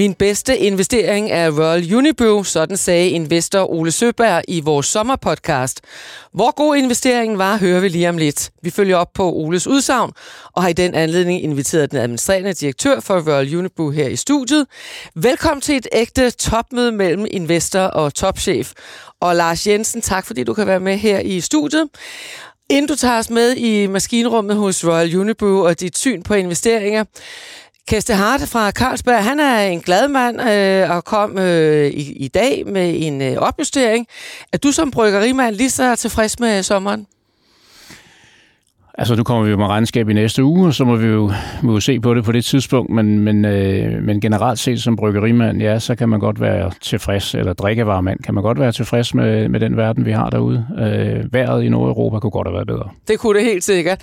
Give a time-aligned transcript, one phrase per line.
[0.00, 5.80] Min bedste investering er Royal Unibrew, sådan sagde investor Ole Søberg i vores sommerpodcast.
[6.32, 8.50] Hvor god investeringen var, hører vi lige om lidt.
[8.62, 10.12] Vi følger op på Oles udsagn,
[10.52, 14.66] og har i den anledning inviteret den administrerende direktør for Royal Unibrew her i studiet.
[15.14, 18.72] Velkommen til et ægte topmøde mellem investor og topchef.
[19.20, 21.88] Og Lars Jensen, tak fordi du kan være med her i studiet.
[22.70, 27.04] Inden du tager os med i maskinrummet hos Royal Unibrew og dit syn på investeringer,
[27.90, 32.28] Keste Hart fra Carlsberg, han er en glad mand øh, og kom øh, i, i
[32.28, 34.06] dag med en øh, opjustering.
[34.52, 37.06] Er du som bryggerimand lige så tilfreds med sommeren?
[39.00, 41.32] Altså, nu kommer vi jo med regnskab i næste uge, og så må vi jo,
[41.62, 44.96] må jo se på det på det tidspunkt, men, men, øh, men generelt set som
[44.96, 49.14] bryggerimand, ja, så kan man godt være tilfreds, eller drikkevaremand, kan man godt være tilfreds
[49.14, 50.66] med, med den verden, vi har derude.
[50.78, 52.88] Øh, vejret i Nordeuropa kunne godt have været bedre.
[53.08, 54.00] Det kunne det helt sikkert.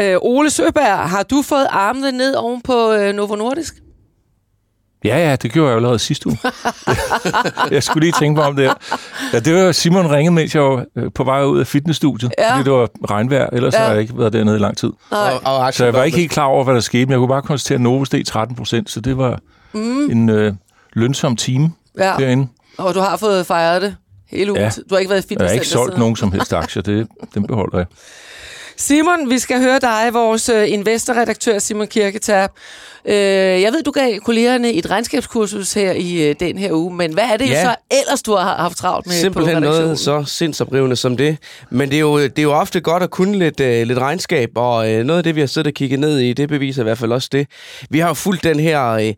[0.00, 3.74] Øh, Ole Søberg, har du fået armene ned oven på øh, Novo Nordisk?
[5.04, 6.38] Ja, ja, det gjorde jeg jo allerede sidste uge.
[7.70, 8.74] jeg skulle lige tænke på om det her.
[9.32, 12.52] Ja, det var Simon ringede, mens jeg var øh, på vej ud af fitnessstudiet, ja.
[12.52, 13.78] fordi det var regnvejr, ellers ja.
[13.78, 14.92] har jeg ikke været dernede i lang tid.
[15.10, 17.28] Og, og så jeg var ikke helt klar over, hvad der skete, men jeg kunne
[17.28, 19.38] bare konstatere, at Novo steg 13 procent, så det var
[19.72, 20.10] mm.
[20.10, 20.54] en øh,
[20.92, 22.14] lønsom time ja.
[22.18, 22.48] derinde.
[22.78, 23.96] Og du har fået fejret det
[24.30, 24.62] hele ugen.
[24.62, 24.70] Ja.
[24.90, 27.08] Du har ikke været i fitness Jeg har ikke solgt nogen som helst aktier, det,
[27.34, 27.86] dem beholder jeg.
[28.80, 32.50] Simon, vi skal høre dig, vores øh, investorredaktør Simon Kirketab.
[33.04, 33.14] Øh,
[33.62, 37.24] jeg ved, du gav kollegerne et regnskabskursus her i øh, den her uge, men hvad
[37.24, 37.64] er det ja.
[37.64, 41.38] så ellers, du har haft travlt med Simpelthen på noget så sindsoprivende som det.
[41.70, 44.86] Men det er jo, det er jo ofte godt at kunne lidt, lidt regnskab, og
[44.86, 47.12] noget af det, vi har siddet og kigget ned i, det beviser i hvert fald
[47.12, 47.46] også det.
[47.90, 49.12] Vi har jo fulgt den her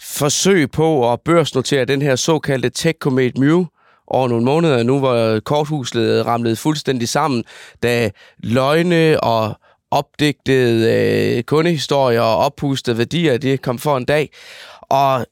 [0.00, 3.64] forsøg på at børsnotere den her såkaldte Tech Comet Mew,
[4.12, 7.44] over nogle måneder nu, hvor korthuset ramlede fuldstændig sammen,
[7.82, 9.54] da løgne og
[9.90, 10.92] opdigtede
[11.36, 14.30] øh, kundehistorier og oppustede værdier, det kom for en dag.
[14.80, 15.26] Og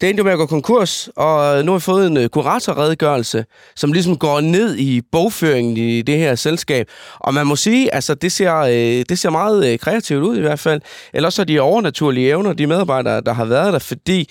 [0.00, 3.44] det endte jo med at gå konkurs, og nu har vi fået en øh, kuratorredegørelse,
[3.76, 6.88] som ligesom går ned i bogføringen i det her selskab.
[7.18, 10.40] Og man må sige, altså det ser, øh, det ser meget øh, kreativt ud i
[10.40, 10.80] hvert fald.
[11.14, 14.28] Ellers er de overnaturlige evner, de medarbejdere, der har været der, fordi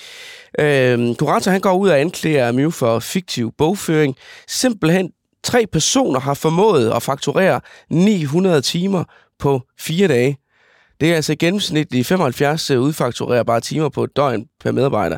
[0.62, 4.16] uh, kurator han går ud og anklager Mew for fiktiv bogføring.
[4.48, 5.12] Simpelthen
[5.44, 9.04] tre personer har formået at fakturere 900 timer
[9.40, 10.38] på fire dage.
[11.00, 15.18] Det er altså gennemsnitligt 75 udfakturerbare timer på et døgn per medarbejder.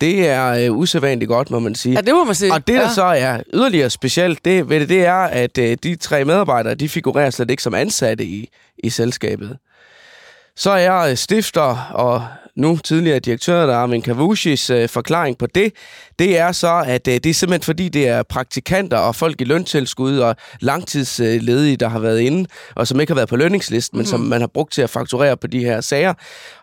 [0.00, 1.94] Det er øh, usædvanligt godt, må man sige.
[1.94, 2.52] Ja, det må man sige.
[2.52, 2.94] Og det, der ja.
[2.94, 6.88] så er yderligere specielt det, ved det, det er, at øh, de tre medarbejdere, de
[6.88, 8.48] figurerer slet ikke som ansatte i,
[8.84, 9.58] i selskabet.
[10.56, 12.26] Så er jeg stifter og
[12.56, 15.72] nu tidligere direktør, der Armin Kavushis øh, forklaring på det,
[16.18, 19.44] det er så, at øh, det er simpelthen fordi, det er praktikanter og folk i
[19.44, 23.98] løntilskud og langtidsledige, der har været inde, og som ikke har været på lønningslisten, mm.
[23.98, 24.28] men som mhm.
[24.28, 26.14] man har brugt til at fakturere på de her sager.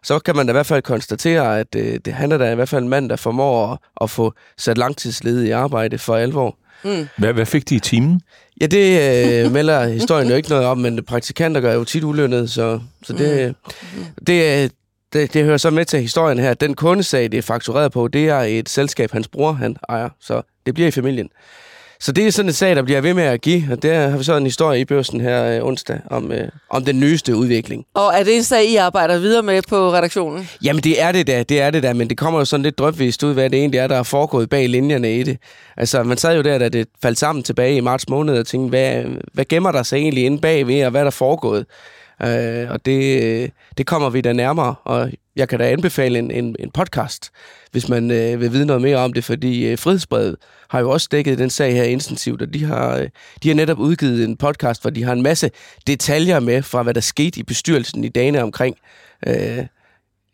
[0.03, 2.55] Så kan man da i hvert fald konstatere, at øh, det, han er da i
[2.55, 6.57] hvert fald en mand, der formår at, at få sat langtidsledige i arbejde for alvor.
[6.83, 7.07] Mm.
[7.17, 8.21] Hvad, hvad fik de i timen?
[8.61, 12.49] Ja, det øh, melder historien jo ikke noget om, men praktikanter gør jo tit ulønnet,
[12.49, 13.55] så, så det,
[13.95, 14.03] mm.
[14.27, 14.71] det,
[15.13, 16.53] det, det hører så med til historien her.
[16.53, 20.41] Den kundesag, det er faktureret på, det er et selskab, hans bror han ejer, så
[20.65, 21.29] det bliver i familien.
[21.99, 24.17] Så det er sådan en sag, der bliver ved med at give, og der har
[24.17, 27.85] vi så en historie i børsen her øh, onsdag om, øh, om den nyeste udvikling.
[27.93, 30.49] Og er det en sag, I arbejder videre med på redaktionen?
[30.63, 32.77] Jamen det er det da, det er det da, men det kommer jo sådan lidt
[32.77, 35.37] drøbvist ud, hvad det egentlig er, der er foregået bag linjerne i det.
[35.77, 38.69] Altså man sad jo der, da det faldt sammen tilbage i marts måned og tænkte,
[38.69, 39.03] hvad,
[39.33, 41.65] hvad gemmer der sig egentlig inde bagved, og hvad er der foregået?
[42.23, 46.55] Øh, og det, det kommer vi da nærmere, og jeg kan da anbefale en, en,
[46.59, 47.31] en podcast,
[47.71, 50.35] hvis man øh, vil vide noget mere om det, fordi øh, Frihedsbrevet
[50.69, 53.09] har jo også dækket den sag her intensivt, og de har, øh,
[53.43, 55.51] de har netop udgivet en podcast, hvor de har en masse
[55.87, 58.75] detaljer med fra, hvad der skete i bestyrelsen i dagene omkring
[59.27, 59.65] øh,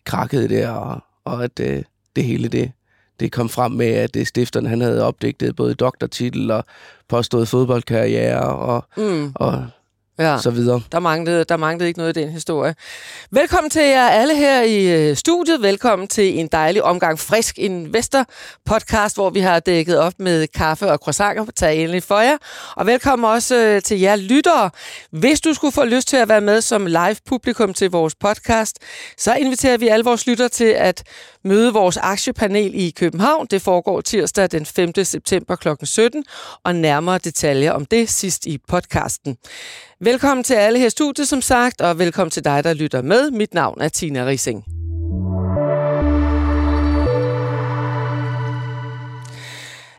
[0.05, 1.83] krakket der, og, og at øh,
[2.15, 2.71] det hele det,
[3.19, 6.65] det kom frem med, at det stifteren han havde opdigtet både doktortitel og
[7.09, 9.31] påstået fodboldkarriere og, mm.
[9.35, 9.67] og
[10.19, 10.37] ja.
[10.41, 10.81] så videre.
[10.91, 12.75] Der manglede, der manglede ikke noget i den historie.
[13.31, 15.61] Velkommen til jer alle her i øh, studiet.
[15.61, 18.25] Velkommen til en dejlig omgang frisk investor
[18.65, 21.45] podcast, hvor vi har dækket op med kaffe og croissanter.
[21.55, 22.37] Tag endelig for jer.
[22.75, 24.69] Og velkommen også øh, til jer lyttere.
[25.11, 28.79] Hvis du skulle få lyst til at være med som live publikum til vores podcast,
[29.17, 31.03] så inviterer vi alle vores lyttere til at
[31.43, 33.47] møde vores aktiepanel i København.
[33.51, 34.93] Det foregår tirsdag den 5.
[35.03, 35.67] september kl.
[35.83, 36.23] 17,
[36.63, 39.37] og nærmere detaljer om det sidst i podcasten.
[40.01, 43.31] Velkommen til alle her i studiet, som sagt, og velkommen til dig, der lytter med.
[43.31, 44.63] Mit navn er Tina Rising.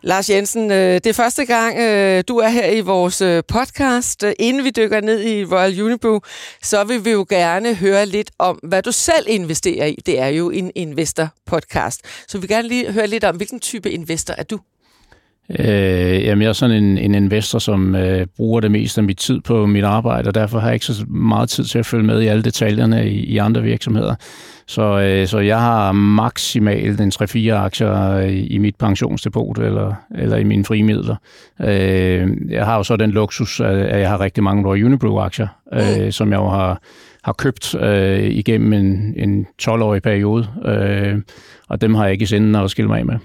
[0.02, 4.24] Lars Jensen, øh, det er første gang, øh, du er her i vores øh, podcast.
[4.38, 6.18] Inden vi dykker ned i Royal Unibrew,
[6.62, 9.98] så vil vi jo gerne høre lidt om, hvad du selv investerer i.
[10.06, 12.00] Det er jo en investor-podcast.
[12.28, 14.60] Så vi vil gerne lige høre lidt om, hvilken type investor er du?
[15.58, 19.18] Øh, jamen, jeg er sådan en, en investor, som øh, bruger det meste af mit
[19.18, 22.04] tid på mit arbejde, og derfor har jeg ikke så meget tid til at følge
[22.04, 24.14] med i alle detaljerne i, i andre virksomheder.
[24.66, 30.36] Så, øh, så jeg har maksimalt en 3-4 aktier i, i mit pensionsdepot eller, eller
[30.36, 31.16] i mine frimidler.
[31.60, 36.04] Øh, jeg har jo så den luksus, at jeg har rigtig mange Royal Unibrew-aktier, øh,
[36.04, 36.12] mm.
[36.12, 36.80] som jeg jo har,
[37.22, 41.18] har købt øh, igennem en, en 12-årig periode, øh,
[41.68, 43.18] og dem har jeg ikke i sinde at skille mig af med.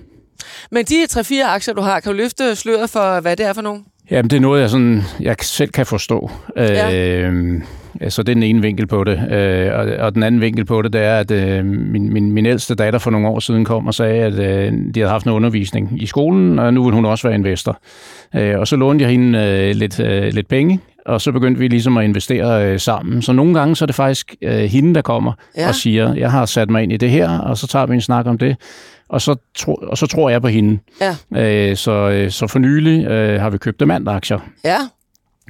[0.72, 3.62] Men de 3-4 aktier, du har, kan du løfte sløret for, hvad det er for
[3.62, 3.86] nogen?
[4.12, 6.32] Jamen, det er noget, jeg, sådan, jeg selv kan forstå.
[6.58, 7.14] Ja.
[7.22, 7.62] Øh,
[8.10, 9.32] så det er den ene vinkel på det.
[9.32, 12.46] Øh, og, og den anden vinkel på det, det er, at øh, min, min, min
[12.46, 15.32] ældste datter for nogle år siden kom og sagde, at øh, de havde haft en
[15.32, 17.80] undervisning i skolen, og nu vil hun også være investor.
[18.36, 21.68] Øh, og så lånte jeg hende øh, lidt, øh, lidt penge, og så begyndte vi
[21.68, 23.22] ligesom at investere øh, sammen.
[23.22, 25.68] Så nogle gange så er det faktisk øh, hende, der kommer ja.
[25.68, 28.02] og siger, jeg har sat mig ind i det her, og så tager vi en
[28.02, 28.58] snak om det
[29.10, 30.80] og så, tro, og så tror jeg på hende.
[31.02, 31.16] Ja.
[31.70, 34.40] Øh, så, øh, så for nylig øh, har vi købt aktier.
[34.64, 34.78] Ja.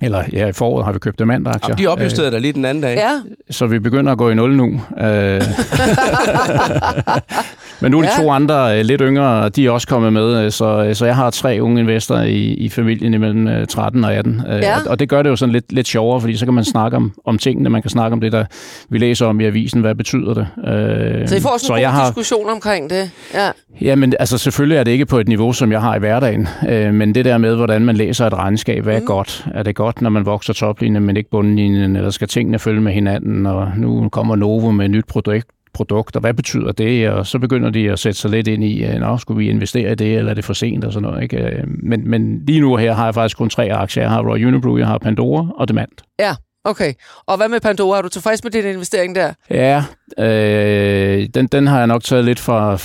[0.02, 1.74] Eller ja, i foråret har vi købt aktier.
[1.74, 2.96] Og de opjusterede øh, der lige den anden dag.
[2.96, 3.22] Ja.
[3.50, 4.82] Så vi begynder at gå i nul nu.
[4.98, 5.42] Øh,
[7.80, 8.24] Men nu er de ja.
[8.24, 11.16] to andre øh, lidt yngre, de er også kommet med, øh, så, øh, så jeg
[11.16, 14.42] har tre unge investorer i, i familien imellem 13 og 18.
[14.48, 14.76] Ja.
[14.76, 16.98] Og, og det gør det jo sådan lidt, lidt sjovere, fordi så kan man snakke
[16.98, 18.46] om, om tingene, man kan snakke om det, der
[18.90, 20.48] vi læser om i avisen, hvad betyder det.
[21.30, 23.12] Så I får også en god har, diskussion omkring det?
[23.34, 23.52] Ja.
[23.82, 26.48] Ja, men altså selvfølgelig er det ikke på et niveau, som jeg har i hverdagen,
[26.94, 29.06] men det der med, hvordan man læser et regnskab, hvad er mm.
[29.06, 29.46] godt?
[29.54, 32.94] Er det godt, når man vokser toplinjen, men ikke bundlinjen, eller skal tingene følge med
[32.94, 37.10] hinanden, og nu kommer Novo med et nyt produkt, produkt, og hvad betyder det?
[37.10, 39.96] Og så begynder de at sætte sig lidt ind i, at skulle vi investere i
[39.96, 41.24] det, eller er det for sent og sådan noget.
[41.24, 41.38] Ikke?
[41.38, 44.04] Øh, men, men lige nu her har jeg faktisk kun tre aktier.
[44.04, 45.90] Jeg har Royal Unibrew, jeg har Pandora og Demand.
[46.20, 46.36] Ja,
[46.66, 46.94] Okay.
[47.26, 47.98] Og hvad med Pandora?
[47.98, 49.34] Er du tilfreds med din investering der?
[49.50, 49.84] Ja,
[50.18, 52.76] øh, den, den har jeg nok taget lidt for,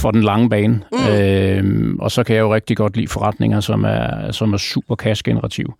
[0.00, 0.80] for den lange bane.
[0.92, 1.08] Mm.
[1.08, 4.96] Øh, og så kan jeg jo rigtig godt lide forretninger, som er, som er super
[4.96, 5.74] cash-generativ.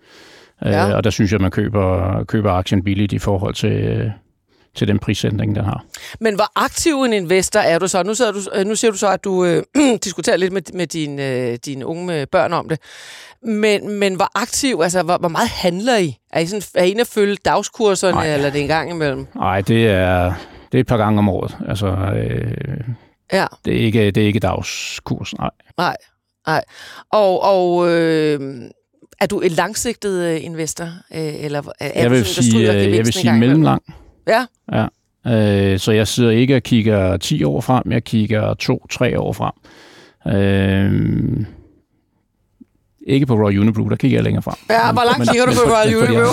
[0.67, 0.89] Øh, ja.
[0.89, 4.13] Øh, og der synes jeg, at man køber, køber aktien billigt i forhold til,
[4.77, 5.85] til den prissætning, den har.
[6.21, 8.03] Men hvor aktiv en investor er du så?
[8.03, 9.63] Nu, sidder du, øh, nu siger du så, at du øh,
[10.05, 12.79] diskuterer lidt med, med dine, øh, dine unge børn om det.
[13.43, 16.19] Men, men hvor aktiv, altså hvor, hvor meget handler I?
[16.33, 18.35] Er I, sådan, er I inde at følge dagskurserne, Nej.
[18.35, 19.27] eller er det en gang imellem?
[19.35, 20.33] Nej, det er,
[20.73, 21.57] det er et par gange om året.
[21.69, 22.79] Altså, øh,
[23.33, 23.47] ja.
[23.65, 25.51] det, er ikke, det er ikke dagskurs, nej.
[25.79, 25.97] Nej,
[26.47, 26.65] nej.
[27.13, 28.41] Og, og øh,
[29.21, 30.85] er du en langsigtet øh, investor?
[30.85, 33.83] Øh, eller er jeg, vil du sådan, sige, jeg vil sige mellemlang.
[34.27, 34.47] Ja.
[34.73, 34.87] ja.
[35.27, 38.55] Øh, så jeg sidder ikke og kigger 10 år frem, jeg kigger
[39.15, 39.53] 2-3 år frem.
[40.35, 41.47] Øh,
[43.07, 44.55] ikke på Royal Unibrew, der kigger jeg længere frem.
[44.71, 46.33] Ja, hvor langt kigger du på Royal Unibrew?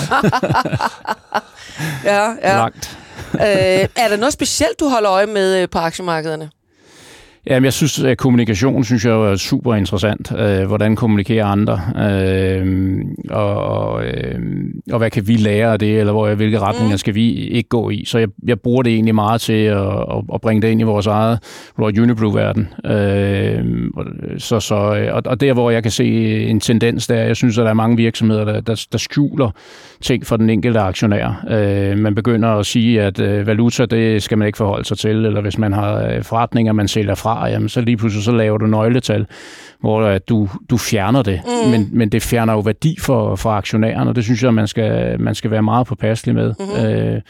[2.12, 2.56] ja, ja.
[2.56, 2.98] Langt.
[3.34, 3.40] øh,
[3.96, 6.50] er der noget specielt, du holder øje med øh, på aktiemarkederne?
[7.46, 10.32] Jamen, jeg synes, at kommunikation synes jeg er super interessant.
[10.38, 11.80] Øh, hvordan kommunikerer andre?
[12.10, 14.40] Øh, og, øh,
[14.92, 16.00] og hvad kan vi lære af det?
[16.00, 16.98] Eller hvor, hvilke retninger mm.
[16.98, 18.04] skal vi ikke gå i?
[18.04, 20.84] Så jeg, jeg bruger det egentlig meget til at, at, at bringe det ind i
[20.84, 21.38] vores eget
[21.78, 22.68] Royal Unibrew-verden.
[22.84, 23.64] Øh,
[24.38, 24.74] så, så,
[25.12, 26.06] og, og der, hvor jeg kan se
[26.46, 29.50] en tendens, der jeg synes, at der er mange virksomheder, der, der, der skjuler
[30.04, 31.44] ting for den enkelte aktionær.
[31.50, 35.10] Øh, man begynder at sige, at øh, valuta, det skal man ikke forholde sig til,
[35.10, 38.58] eller hvis man har øh, forretninger, man sælger fra, jamen, så lige pludselig så laver
[38.58, 39.26] du nøgletal,
[39.80, 41.40] hvor øh, du, du fjerner det.
[41.44, 41.70] Mm.
[41.70, 45.20] Men, men det fjerner jo værdi for, for aktionæren, og det synes jeg, man skal,
[45.20, 46.54] man skal være meget påpasselig med.
[46.58, 46.86] Mm-hmm.
[46.86, 47.20] Øh,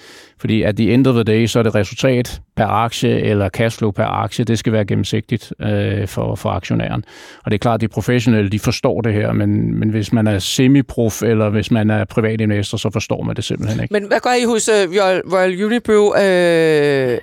[0.44, 3.90] fordi at the end of the day, så er det resultat per aktie eller cashflow
[3.90, 7.04] per aktie, det skal være gennemsigtigt øh, for, for aktionæren.
[7.44, 10.26] Og det er klart, at de professionelle, de forstår det her, men, men hvis man
[10.26, 13.92] er semi-prof eller hvis man er privat investor, så forstår man det simpelthen ikke.
[13.92, 16.04] Men hvad gør I hos uh, Royal, Royal Unibrew?
[16.22, 17.18] Øh,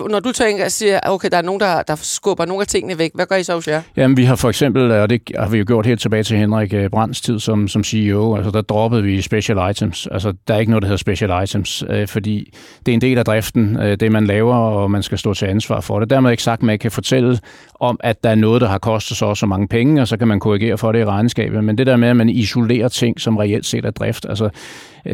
[0.00, 2.98] uh, når du tænker, siger, okay, der er nogen, der, der skubber nogle af tingene
[2.98, 3.82] væk, hvad gør I så hos jer?
[3.96, 6.74] Jamen, vi har for eksempel, og det har vi jo gjort helt tilbage til Henrik
[6.74, 10.08] øh, Brands tid som, som CEO, altså der droppede vi special items.
[10.10, 12.52] Altså, der er ikke noget, der hedder special items, øh, fordi
[12.86, 15.46] det er en del af driften, øh, det man laver, og man skal stå til
[15.46, 16.10] ansvar for det.
[16.10, 17.38] Dermed ikke sagt, at man kan fortælle
[17.80, 20.28] om, at der er noget, der har kostet så så mange penge, og så kan
[20.28, 21.64] man korrigere for det i regnskabet.
[21.64, 24.48] Men det der med, at man isolerer ting, som reelt set er drift, altså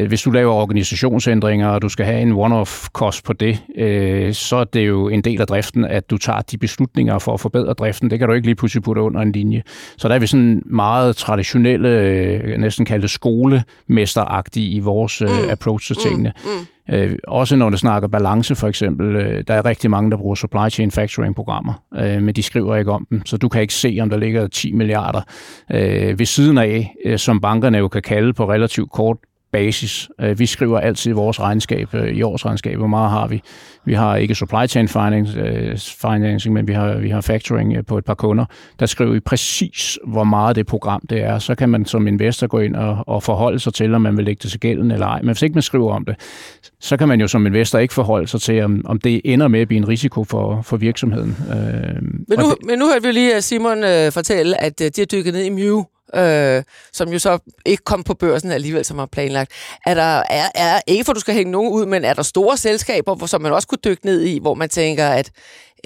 [0.07, 4.63] hvis du laver organisationsændringer, og du skal have en one-off-kost på det, øh, så er
[4.63, 7.73] det jo en del af driften, at du tager de beslut, beslutninger for at forbedre
[7.73, 8.09] driften.
[8.09, 9.63] Det kan du ikke lige pludselig putte under en linje.
[9.97, 15.49] Så der er vi sådan meget traditionelle, øh, næsten kaldte skolemesteragtige i vores øh, mm.
[15.49, 16.33] approach til tingene.
[16.45, 16.51] Mm.
[16.87, 16.93] Mm.
[16.95, 20.35] Øh, også når det snakker balance for eksempel, øh, der er rigtig mange, der bruger
[20.35, 23.73] supply chain factoring programmer, øh, men de skriver ikke om dem, så du kan ikke
[23.73, 25.21] se, om der ligger 10 milliarder
[25.71, 29.17] øh, ved siden af, øh, som bankerne jo kan kalde på relativt kort
[29.53, 30.09] basis.
[30.21, 33.41] Øh, vi skriver altid vores regnskab, øh, i årsregnskab, hvor meget har vi.
[33.85, 34.87] Vi har ikke supply chain
[35.37, 38.45] øh, financing, men vi har, vi har factoring på et par kunder.
[38.79, 41.39] Der skriver vi præcis, hvor meget det program det er.
[41.39, 44.25] Så kan man som investor gå ind og, og forholde sig til, om man vil
[44.25, 45.19] lægge det til gælden eller ej.
[45.21, 46.15] Men hvis ikke man skriver om det,
[46.79, 49.59] så kan man jo som investor ikke forholde sig til, om, om det ender med
[49.59, 51.37] at blive en risiko for, for virksomheden.
[52.27, 55.43] Men nu, det, men nu hørte vi lige Simon fortælle, at de har dykket ned
[55.43, 55.83] i Mew
[56.15, 59.51] øh, som jo så ikke kom på børsen alligevel, som var planlagt.
[59.85, 62.57] Er der, er, er, ikke for du skal hænge nogen ud, men er der store
[62.57, 65.31] selskaber, hvor, som man også kunne dykke ned i, hvor man tænker, at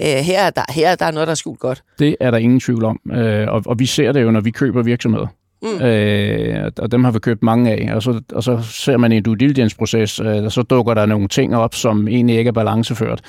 [0.00, 1.82] øh, her, er der, her er der noget, der er skjult godt?
[1.98, 4.50] Det er der ingen tvivl om, øh, og, og vi ser det jo, når vi
[4.50, 5.26] køber virksomheder.
[5.62, 5.82] Mm.
[5.82, 9.16] Øh, og dem har vi købt mange af, og så, og så ser man i
[9.16, 12.52] en due diligence-proces, øh, og så dukker der nogle ting op, som egentlig ikke er
[12.52, 13.20] balanceført.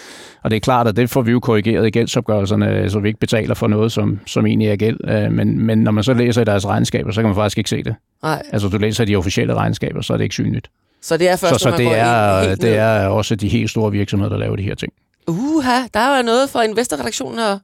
[0.43, 3.19] Og det er klart, at det får vi jo korrigeret i gældsopgørelserne, så vi ikke
[3.19, 4.97] betaler for noget, som, som egentlig er gæld.
[5.09, 7.69] Øh, men, men når man så læser i deres regnskaber, så kan man faktisk ikke
[7.69, 7.95] se det.
[8.23, 8.43] Nej.
[8.51, 10.69] Altså du læser de officielle regnskaber, så er det ikke synligt.
[11.01, 13.91] Så det er først, så, så det, er, helt det er også de helt store
[13.91, 14.93] virksomheder, der laver de her ting.
[15.27, 17.57] Uha, der er jo noget for investorredaktionen at,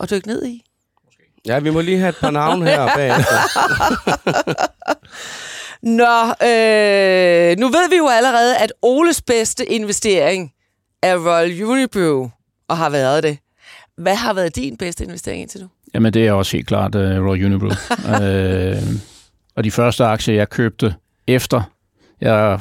[0.00, 0.62] at dykke ned i.
[1.46, 3.36] Ja, vi må lige have et par navne her bagefter.
[5.82, 10.52] Nå, øh, nu ved vi jo allerede, at Oles bedste investering
[11.02, 12.28] er Royal Unibrew,
[12.68, 13.38] og har været det.
[13.96, 15.68] Hvad har været din bedste investering indtil nu?
[15.94, 17.70] Jamen, det er også helt klart uh, Royal Unibrew.
[17.70, 18.82] uh,
[19.56, 20.94] og de første aktier, jeg købte
[21.26, 21.62] efter
[22.22, 22.60] jeg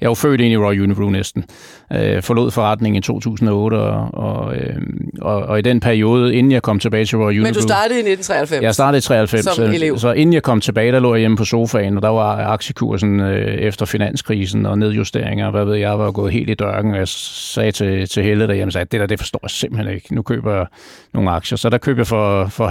[0.00, 1.44] jeg var født ind i Royal Unibrew næsten.
[1.92, 4.76] Øh, forlod forretningen i 2008, og, og, øh,
[5.20, 7.44] og, og i den periode, inden jeg kom tilbage til Royal Unibrew...
[7.44, 8.62] Men du startede i 1993?
[8.62, 9.98] Jeg startede i 93, som elev.
[9.98, 13.20] så inden jeg kom tilbage, der lå jeg hjemme på sofaen, og der var aktiekursen
[13.20, 17.08] øh, efter finanskrisen og nedjusteringer, hvad ved jeg, var gået helt i dørken, og jeg
[17.08, 20.14] sagde til, til Helle derhjemme, at det der, det forstår jeg simpelthen ikke.
[20.14, 20.66] Nu køber jeg
[21.14, 21.58] nogle aktier.
[21.58, 22.68] Så der køber jeg for, for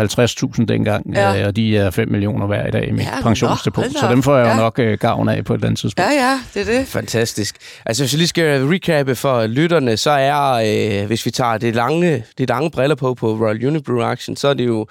[0.57, 1.41] 50.000 dengang, ja.
[1.41, 3.85] øh, og de er 5 millioner hver i dag i mit ja, pensionsdepot.
[3.85, 4.55] Så dem får jeg ja.
[4.55, 6.11] jo nok øh, gavn af på et eller andet tidspunkt.
[6.11, 6.87] Ja, ja, det er det.
[6.87, 7.55] Fantastisk fantastisk.
[7.85, 11.75] Altså, hvis jeg lige skal recappe for lytterne, så er, øh, hvis vi tager det
[11.75, 14.87] lange, det lange briller på på Royal Unibrew Action, så er det jo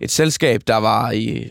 [0.00, 1.50] et selskab, der var i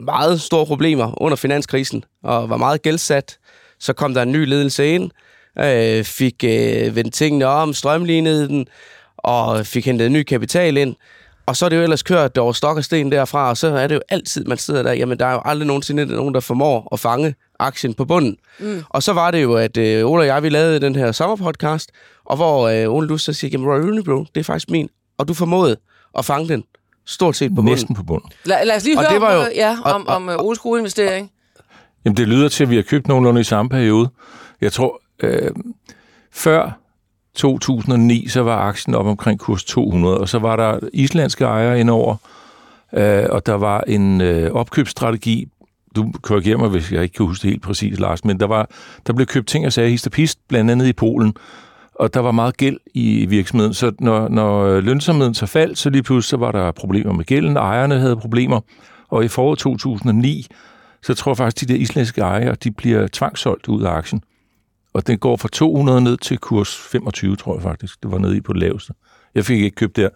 [0.00, 3.38] meget store problemer under finanskrisen og var meget gældsat.
[3.80, 5.10] Så kom der en ny ledelse ind,
[5.58, 8.66] øh, fik øh, vendt tingene om, strømlignede den,
[9.16, 10.96] og fik hentet ny kapital ind.
[11.46, 13.86] Og så er det jo ellers kørt over stok og sten derfra, og så er
[13.86, 16.88] det jo altid, man sidder der, jamen der er jo aldrig nogensinde nogen, der formår
[16.92, 18.36] at fange aktien på bunden.
[18.58, 18.82] Mm.
[18.88, 21.90] Og så var det jo, at øh, Ole og jeg, vi lavede den her sommerpodcast,
[22.24, 24.88] og hvor øh, Ole, du så siger, jamen Royal Unibrew, det er faktisk min,
[25.18, 25.76] og du formåede
[26.18, 26.64] at fange den
[27.06, 27.72] stort set på bunden.
[27.72, 28.30] Næsten på bunden.
[28.44, 30.44] La, lad os lige og høre det var jo, om, ja, om, og, om uh,
[30.46, 31.30] Oles gode investering.
[32.04, 34.08] Jamen det lyder til, at vi har købt nogenlunde i samme periode.
[34.60, 35.50] Jeg tror, øh,
[36.32, 36.80] før
[37.34, 42.16] 2009, så var aktien op omkring kurs 200, og så var der islandske ejere indover,
[42.94, 45.48] øh, og der var en øh, opkøbsstrategi.
[45.96, 48.70] Du korrigerer mig, hvis jeg ikke kan huske det helt præcis, Lars, men der, var,
[49.06, 51.34] der blev købt ting og sager histopist, blandt andet i Polen,
[51.94, 56.02] og der var meget gæld i virksomheden, så når, når lønsomheden så faldt, så lige
[56.02, 58.60] pludselig så var der problemer med gælden, ejerne havde problemer,
[59.08, 60.46] og i foråret 2009,
[61.02, 64.22] så tror jeg faktisk, at de der islandske ejere, de bliver tvangssolgt ud af aktien
[64.92, 68.02] og den går fra 200 ned til kurs 25, tror jeg faktisk.
[68.02, 68.92] Det var nede i på det laveste.
[69.34, 70.08] Jeg fik ikke købt der.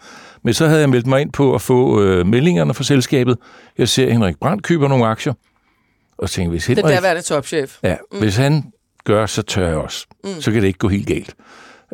[0.42, 3.36] Men så havde jeg meldt mig ind på at få øh, meldingerne fra selskabet.
[3.78, 5.32] Jeg ser, at Henrik Brandt køber nogle aktier.
[6.18, 6.84] Og tænkte, hvis Henrik...
[6.84, 7.78] Det er værende topchef.
[7.82, 8.18] Ja, mm.
[8.18, 8.72] hvis han
[9.04, 10.06] gør, så tør jeg også.
[10.24, 10.40] Mm.
[10.40, 11.34] Så kan det ikke gå helt galt.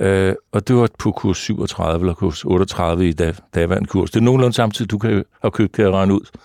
[0.00, 4.10] Øh, og det var på kurs 37 eller kurs 38 i dag, daværende kurs.
[4.10, 6.36] Det er nogenlunde samtidig, du kan have købt, kan jeg regne ud.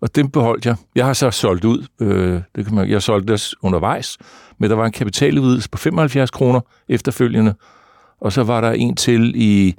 [0.00, 0.76] Og dem beholdt jeg.
[0.94, 1.86] Jeg har så solgt ud.
[2.00, 4.18] Øh, det kan man, jeg solgte det undervejs
[4.58, 7.54] men der var en kapitaludvidelse på 75 kroner efterfølgende,
[8.20, 9.74] og så var der en til i,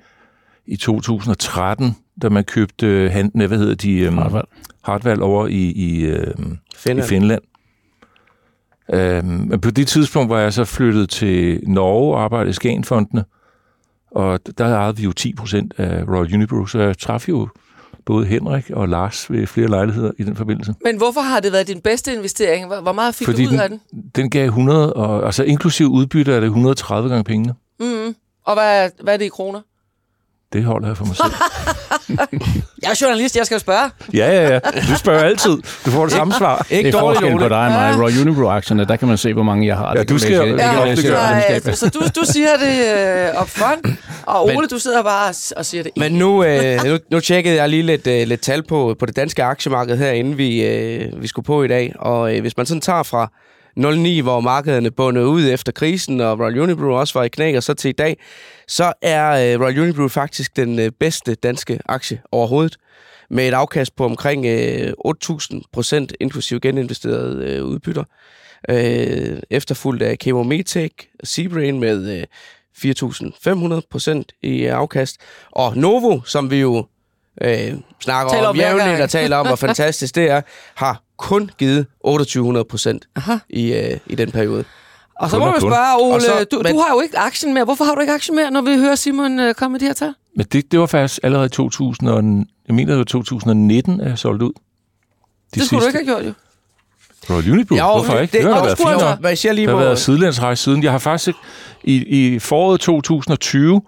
[0.65, 4.47] i 2013, da man købte han, hvad hedder de, um, Hartwall.
[4.81, 7.05] Hartwall over i, i, um, Finland.
[7.05, 7.41] i Finland.
[8.93, 13.25] Um, men på det tidspunkt var jeg så flyttet til Norge og arbejdede i Skagenfondene,
[14.11, 17.47] og der ejede vi jo 10 procent af Royal Unibrew, så jeg traf jo
[18.05, 20.73] både Henrik og Lars ved flere lejligheder i den forbindelse.
[20.83, 22.67] Men hvorfor har det været din bedste investering?
[22.67, 23.81] Hvor meget fik Fordi du ud den, af den?
[24.15, 27.53] Den gav 100, og, altså inklusiv udbytte er det 130 gange pengene.
[27.79, 28.15] Mm.
[28.45, 29.61] Og hvad er, hvad er det i kroner?
[30.53, 31.33] Det holder jeg for mig selv.
[32.83, 33.91] jeg er journalist, jeg skal jo spørge.
[34.13, 34.59] ja, ja, ja.
[34.89, 35.57] Du spørger altid.
[35.85, 36.67] Du får det samme svar.
[36.69, 38.01] Ikke det er forskel på dig og mig.
[38.01, 39.93] Royal Unibrew-aktierne, der kan man se, hvor mange jeg har.
[39.95, 43.87] Ja, du skal jo ja, ja, ja, Så du, du siger det øh, op front,
[44.25, 45.91] og Ole, men, du sidder bare og siger det.
[45.97, 49.15] Men nu, øh, nu, nu tjekkede jeg lige lidt, øh, lidt tal på, på det
[49.15, 51.93] danske aktiemarked her, inden vi, øh, vi skulle på i dag.
[51.99, 53.31] Og øh, hvis man sådan tager fra
[53.77, 57.63] 09, hvor markederne bundet ud efter krisen, og Royal Unibrew også var i knæk, og
[57.63, 58.17] så til i dag,
[58.67, 62.77] så er øh, Royal Unibrew faktisk den øh, bedste danske aktie overhovedet,
[63.29, 68.03] med et afkast på omkring øh, 8.000 procent, inklusive geninvesterede øh, udbytter.
[68.69, 70.91] Øh, efterfulgt af Chemometec,
[71.23, 72.23] Seabrain med øh,
[73.75, 75.17] 4.500 procent i afkast,
[75.51, 76.85] og Novo, som vi jo
[77.41, 80.41] øh, snakker taler om jævnligt og taler om, hvor fantastisk det er,
[80.75, 83.07] har kun givet 2800 procent
[83.49, 84.65] i, øh, i den periode.
[85.19, 87.63] Og så må vi spørge, Ole, så, du, men, du har jo ikke aktien mere.
[87.63, 89.93] Hvorfor har du ikke aktien mere, når vi hører Simon øh, komme med de her
[89.93, 90.13] tal?
[90.35, 92.15] Men det, det var faktisk allerede i 2000, og,
[92.67, 94.51] jeg mener, det var 2019, at jeg solgte ud.
[94.53, 95.97] De det skulle sidste.
[95.97, 96.33] du ikke have gjort, jo.
[97.29, 98.31] Royal Unibrew, ja, hvorfor ikke?
[98.31, 99.19] Det, det har været fint nok.
[99.19, 100.83] Hvad jeg lige det har været sidelandsrejse siden.
[100.83, 101.37] Jeg har faktisk
[101.83, 103.81] i, i foråret 2020,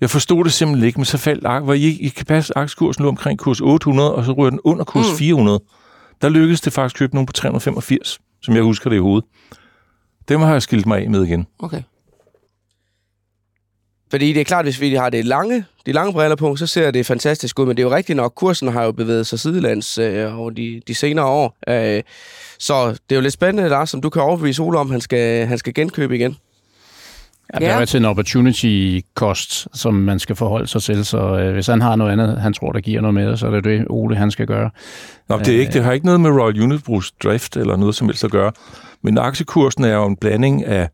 [0.00, 3.08] jeg forstod det simpelthen ikke, men så faldt hvor I, I kan passe aktiekursen nu
[3.08, 5.16] omkring kurs 800, og så ryger den under kurs mm.
[5.16, 5.60] 400
[6.22, 9.28] der lykkedes det faktisk at købe nogen på 385, som jeg husker det i hovedet.
[10.28, 11.46] Dem har jeg skilt mig af med igen.
[11.58, 11.82] Okay.
[14.10, 16.90] Fordi det er klart, hvis vi har det lange, de lange briller på, så ser
[16.90, 19.98] det fantastisk ud, men det er jo rigtigt nok, kursen har jo bevæget sig sidelands
[19.98, 21.56] øh, over de, de senere år.
[21.68, 22.02] Øh,
[22.58, 25.46] så det er jo lidt spændende, Lars, som du kan overbevise Ole om, han skal,
[25.46, 26.36] han skal genkøbe igen.
[27.54, 31.52] Ja, det er til en opportunity cost, som man skal forholde sig til, så øh,
[31.52, 33.86] hvis han har noget andet, han tror, der giver noget med, så er det det,
[33.90, 34.70] Ole han skal gøre.
[35.28, 38.08] Nå, det, er ikke, det har ikke noget med Royal Unibrews drift eller noget som
[38.08, 38.52] helst at gøre,
[39.02, 40.88] men aktiekursen er jo en blanding af,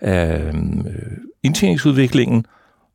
[0.00, 0.86] af øhm,
[1.42, 2.46] indtjeningsudviklingen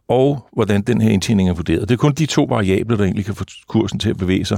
[0.07, 1.89] og hvordan den her indtjening er vurderet.
[1.89, 4.57] Det er kun de to variabler, der egentlig kan få kursen til at bevæge sig.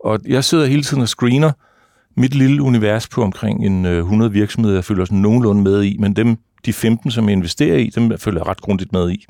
[0.00, 1.52] Og jeg sidder hele tiden og screener
[2.16, 5.96] mit lille univers på omkring en øh, 100 virksomheder, jeg følger sådan nogenlunde med i,
[5.98, 6.36] men dem
[6.66, 9.26] de 15, som jeg investerer i, dem følger jeg ret grundigt med i.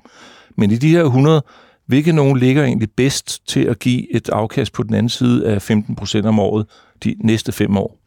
[0.56, 1.42] Men i de her 100,
[1.87, 5.62] hvilke nogen ligger egentlig bedst til at give et afkast på den anden side af
[5.62, 6.66] 15 procent om året
[7.04, 7.99] de næste fem år?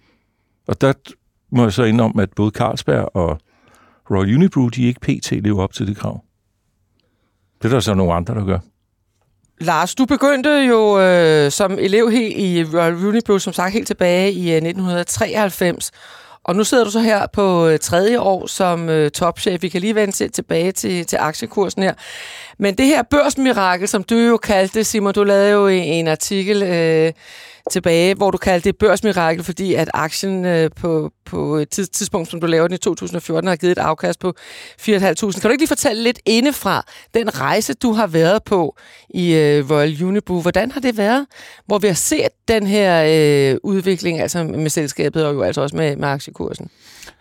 [0.67, 0.93] Og der
[1.55, 3.37] må jeg så indom, at både Carlsberg og
[4.11, 5.31] Royal Unibrew, de ikke pt.
[5.31, 6.23] lever op til det krav.
[7.61, 8.59] Det er der så nogle andre, der gør.
[9.61, 14.31] Lars, du begyndte jo øh, som elev helt i Royal Unibrew, som sagt helt tilbage
[14.31, 15.91] i øh, 1993.
[16.43, 19.61] Og nu sidder du så her på øh, tredje år som øh, topchef.
[19.61, 21.93] Vi kan lige vende tilbage til, til aktiekursen her.
[22.57, 27.11] Men det her børsmirakel, som du jo kaldte, Simon, du lavede jo en artikel øh,
[27.71, 32.41] tilbage, hvor du kaldte det børsmirakel, fordi at aktien øh, på, på et tidspunkt, som
[32.41, 34.33] du lavede den i 2014, har givet et afkast på
[34.81, 34.85] 4.500.
[34.85, 38.77] Kan du ikke lige fortælle lidt indefra den rejse, du har været på
[39.09, 40.41] i øh, Royal Unibu?
[40.41, 41.25] Hvordan har det været,
[41.65, 43.05] hvor vi har set den her
[43.53, 46.69] øh, udvikling, altså med selskabet og jo altså også med, med aktiekursen?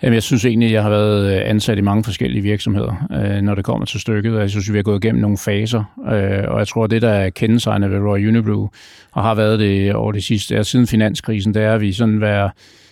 [0.05, 3.55] Jamen, jeg synes egentlig, jeg har været øh, ansat i mange forskellige virksomheder, øh, når
[3.55, 4.39] det kommer til stykket.
[4.39, 7.31] Jeg synes, vi har gået igennem nogle faser, øh, og jeg tror, det, der er
[7.31, 8.69] kendetegnet ved Royal Unibrew,
[9.13, 12.17] og har været det over de sidste, ja, siden finanskrisen, det er, at vi sådan
[12.17, 12.49] hver,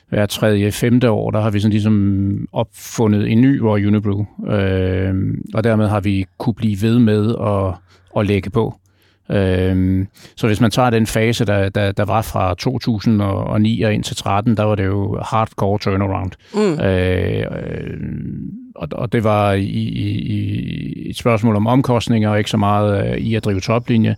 [0.09, 4.25] hver tredje, femte år, der har vi sådan ligesom opfundet en ny Royal Unibrew,
[5.55, 7.75] og dermed har vi kunne blive ved med at,
[8.21, 8.75] at lægge på.
[9.31, 14.05] Øhm, så hvis man tager den fase, der, der, der var fra 2009 og ind
[14.05, 16.33] til 13, der var det jo hardcore turnaround.
[16.55, 16.85] Mm.
[16.85, 17.97] Øh, øh,
[18.75, 23.13] og, og det var i, i, i et spørgsmål om omkostninger, og ikke så meget
[23.13, 24.17] øh, i at drive toplinje.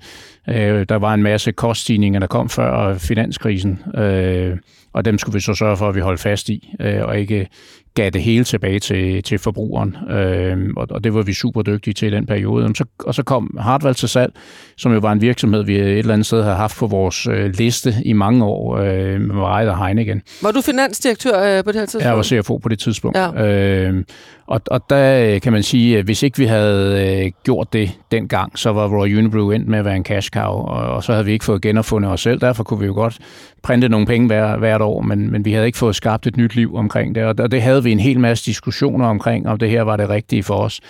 [0.48, 4.56] Øh, der var en masse koststigninger, der kom før finanskrisen, øh,
[4.92, 7.48] og dem skulle vi så sørge for, at vi holdt fast i, øh, og ikke
[7.94, 9.96] gav det hele tilbage til, til forbrugeren.
[10.10, 12.64] Øh, og, og det var vi super dygtige til i den periode.
[12.64, 14.32] Og så, og så kom Hartwald til salg,
[14.76, 17.50] som jo var en virksomhed, vi et eller andet sted havde haft på vores øh,
[17.58, 20.22] liste i mange år, øh, med Rejde og Heineken.
[20.42, 22.04] Var du finansdirektør øh, på det her tidspunkt?
[22.04, 23.18] Jeg var CFO på det tidspunkt.
[23.18, 23.44] Ja.
[23.46, 24.04] Øh,
[24.46, 28.58] og, og der kan man sige, at hvis ikke vi havde øh, gjort det dengang,
[28.58, 31.24] så var Royal Unibrew endt med at være en cash cow, og, og så havde
[31.24, 32.40] vi ikke fået genopfundet os selv.
[32.40, 33.18] Derfor kunne vi jo godt
[33.62, 36.54] printe nogle penge hver, hvert år, men, men vi havde ikke fået skabt et nyt
[36.54, 37.24] liv omkring det.
[37.24, 40.08] Og, og det havde vi en hel masse diskussioner omkring, om det her var det
[40.08, 40.80] rigtige for os.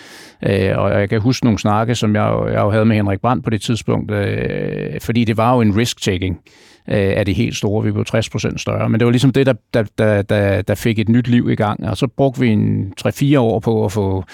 [0.42, 3.44] Øh, og jeg kan huske nogle snakke, som jeg, jeg jo havde med Henrik Brandt
[3.44, 6.40] på det tidspunkt, øh, fordi det var jo en risk-taking
[6.88, 7.84] øh, af det helt store.
[7.84, 8.88] Vi blev 60% større.
[8.88, 11.54] Men det var ligesom det, der, der, der, der, der fik et nyt liv i
[11.54, 11.88] gang.
[11.88, 14.24] Og så brugte vi en 3-4 år på at få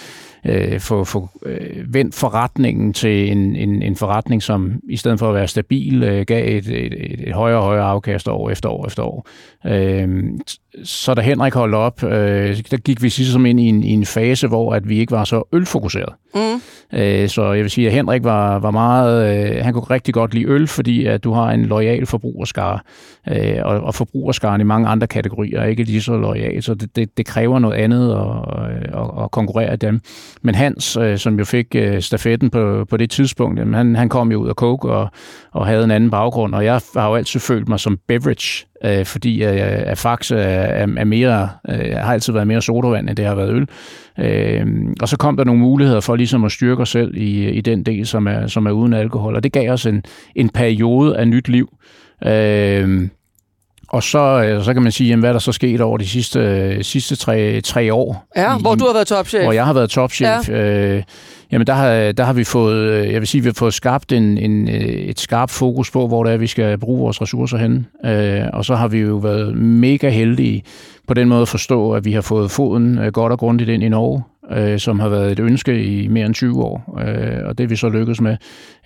[0.44, 5.29] øh, få, få øh, vendt forretningen til en, en, en forretning, som i stedet for
[5.29, 8.68] at være stabil, øh, gav et, et, et, et højere og højere afkast år efter
[8.68, 9.29] år efter år.
[9.66, 10.24] Øh,
[10.85, 14.07] så da Henrik holdt op, øh, der gik vi ligesom ind i en, i en
[14.07, 16.15] fase, hvor at vi ikke var så ølfokuseret.
[16.35, 16.41] Mm.
[16.99, 20.35] Øh, så jeg vil sige, at Henrik var, var meget, øh, han kunne rigtig godt
[20.35, 22.79] lide øl, fordi at du har en lojal forbrugerskare,
[23.29, 26.97] øh, og, og forbrugerskaren i mange andre kategorier er ikke lige så lojal, så det,
[26.97, 30.01] det, det kræver noget andet at, at, at konkurrere dem.
[30.43, 34.09] Men Hans, øh, som jo fik øh, stafetten på, på det tidspunkt, jamen, han, han
[34.09, 35.11] kom jo ud af Coke og,
[35.53, 39.05] og havde en anden baggrund, og jeg har jo altid følt mig som beverage øh,
[39.07, 43.16] fordi øh, at Faxe øh, er, er mere, øh, har altid været mere sodavand, end
[43.16, 43.69] det har været øl.
[44.19, 44.66] Øh,
[45.01, 47.83] og så kom der nogle muligheder for ligesom at styrke os selv i, i den
[47.83, 50.03] del, som er, som er uden alkohol, og det gav os en,
[50.35, 51.69] en periode af nyt liv.
[52.27, 53.09] Øh,
[53.90, 56.09] og så, øh, så kan man sige, jamen, hvad er der så sket over de
[56.09, 58.26] sidste, sidste tre, tre år?
[58.37, 59.42] Ja, i, hvor du har været topchef.
[59.42, 60.48] Hvor jeg har været topchef.
[60.48, 60.55] Ja.
[60.55, 61.03] Øh,
[61.53, 64.38] jamen, der har, der har vi fået, jeg vil sige, vi har fået skabt en,
[64.38, 67.87] en, et skarpt fokus på, hvor det er, vi skal bruge vores ressourcer hen.
[68.05, 70.62] Øh, og så har vi jo været mega heldige
[71.09, 73.83] på den måde at forstå, at vi har fået foden øh, godt og grundigt ind
[73.83, 74.22] i Norge
[74.53, 77.69] øh, som har været et ønske i mere end 20 år, øh, og det er
[77.69, 78.37] vi så lykkedes med.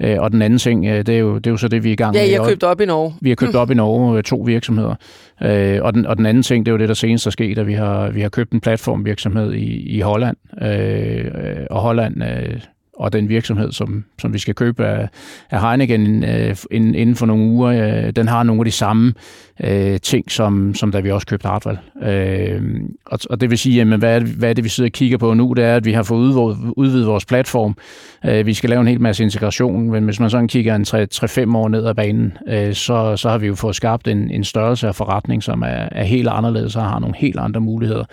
[0.01, 1.89] Øh, og den anden ting, øh, det, er jo, det er jo så det, vi
[1.89, 2.21] er i gang med.
[2.21, 3.15] Ja, I har købt op i Norge.
[3.21, 4.95] Vi har købt op i Norge, øh, to virksomheder.
[5.43, 7.59] Øh, og, den, og den anden ting, det er jo det, der senest er sket,
[7.59, 11.25] at vi har, vi har købt en platformvirksomhed i, i Holland, øh,
[11.71, 12.25] og Holland...
[12.25, 12.61] Øh,
[12.97, 15.09] og den virksomhed, som, som vi skal købe af,
[15.51, 17.71] af Heineken øh, inden, inden for nogle uger,
[18.07, 19.15] øh, den har nogle af de samme
[19.61, 21.79] øh, ting, som, som da vi også købte Hartwall.
[22.03, 22.63] Øh,
[23.07, 24.93] og, og det vil sige, jamen, hvad, er det, hvad er det, vi sidder og
[24.93, 25.53] kigger på nu?
[25.53, 27.77] Det er, at vi har fået udvidet, udvidet vores platform.
[28.27, 30.83] Øh, vi skal lave en hel masse integration, men hvis man sådan kigger en
[31.53, 34.45] 3-5 år ned ad banen, øh, så, så har vi jo fået skabt en, en
[34.45, 38.05] størrelse af forretning, som er, er helt anderledes og har nogle helt andre muligheder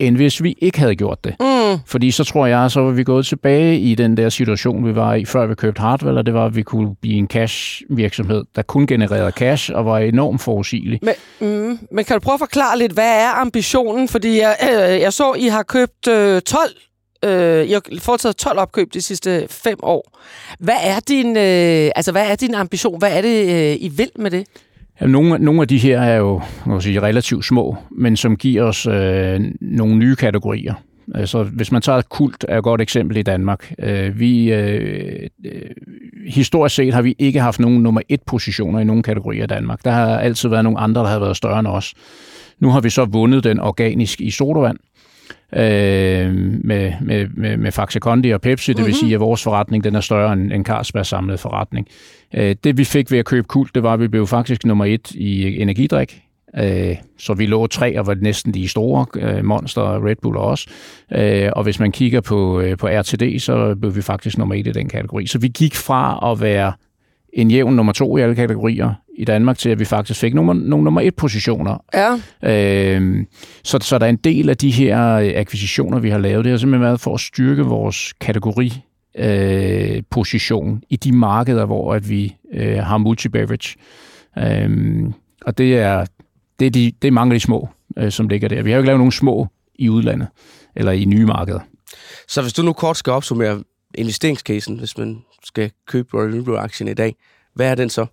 [0.00, 1.34] end hvis vi ikke havde gjort det.
[1.40, 1.78] Mm.
[1.86, 5.14] Fordi så tror jeg, så var vi gået tilbage i den der situation, vi var
[5.14, 8.62] i, før vi købte Hardwell, og det var, at vi kunne blive en cash-virksomhed, der
[8.62, 11.00] kun genererede cash og var enormt forudsigelig.
[11.02, 14.08] Men, mm, men kan du prøve at forklare lidt, hvad er ambitionen?
[14.08, 16.70] Fordi jeg, øh, jeg så, I har købt øh, 12
[17.24, 20.18] Øh, I har foretaget 12 opkøb de sidste fem år.
[20.58, 22.98] Hvad er din, øh, altså, hvad er din ambition?
[22.98, 24.46] Hvad er det, øh, I vil med det?
[25.00, 28.62] Jamen, nogle, nogle af de her er jo må sige, relativt små, men som giver
[28.62, 30.74] os øh, nogle nye kategorier.
[31.14, 33.72] Altså, hvis man tager kult, er et godt eksempel i Danmark.
[33.78, 35.62] Øh, vi, øh, øh,
[36.26, 39.84] historisk set har vi ikke haft nogen nummer et positioner i nogen kategorier i Danmark.
[39.84, 41.94] Der har altid været nogle andre, der har været større end os.
[42.58, 44.78] Nu har vi så vundet den organisk i sodavand,
[45.52, 48.72] øh, med, med, med, med Faxe Kondi og Pepsi.
[48.72, 48.94] Det vil mm-hmm.
[48.94, 51.86] sige, at vores forretning den er større end, end Carlsbergs samlede forretning.
[52.34, 54.84] Øh, det vi fik ved at købe Kult, det var, at vi blev faktisk nummer
[54.84, 56.22] et i energidrik.
[56.58, 60.44] Øh, så vi lå tre og var næsten de store, øh, Monster, Red Bull og
[60.44, 60.66] os.
[61.12, 64.66] Øh, og hvis man kigger på, øh, på RTD, så blev vi faktisk nummer et
[64.66, 65.26] i den kategori.
[65.26, 66.72] Så vi gik fra at være
[67.32, 70.68] en jævn nummer to i alle kategorier i Danmark til, at vi faktisk fik nogle,
[70.68, 71.84] nogle nummer et positioner.
[71.94, 72.18] Ja.
[72.42, 73.26] Øh,
[73.64, 76.58] så, så der er en del af de her akquisitioner, vi har lavet, det har
[76.58, 78.72] simpelthen været for at styrke vores kategori
[79.18, 83.76] øh, position i de markeder, hvor at vi øh, har multi-beverage.
[84.38, 85.12] Øh,
[85.46, 86.04] og det er,
[86.58, 88.62] det, er de, det er mange af de små, øh, som ligger der.
[88.62, 90.28] Vi har jo ikke lavet nogen små i udlandet,
[90.76, 91.60] eller i nye markeder.
[92.28, 93.62] Så hvis du nu kort skal opsummere
[93.94, 97.14] investeringscasen, hvis man skal købe Royal Unibrew-aktien i dag,
[97.54, 98.06] hvad er den så?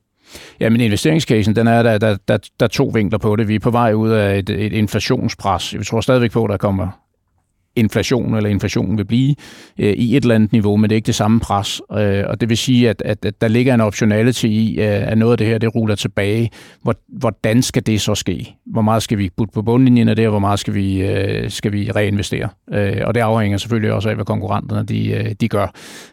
[0.59, 3.47] Ja, men investeringscasen, den er der, der, der, der er to vinkler på det.
[3.47, 5.79] Vi er på vej ud af et, et inflationspres.
[5.79, 7.06] Vi tror stadigvæk på, at der kommer
[7.77, 9.35] inflation, eller inflationen vil blive
[9.79, 11.81] øh, i et eller andet niveau, men det er ikke det samme pres.
[11.97, 15.17] Øh, og det vil sige, at, at, at der ligger en optionality i, øh, at
[15.17, 16.49] noget af det her, det ruller tilbage.
[16.81, 18.55] Hvor, hvordan skal det så ske?
[18.65, 21.49] Hvor meget skal vi putte på bundlinjen af det, og hvor meget skal vi, øh,
[21.49, 22.49] skal vi reinvestere?
[22.73, 25.67] Øh, og det afhænger selvfølgelig også af, hvad konkurrenterne de, øh, de gør.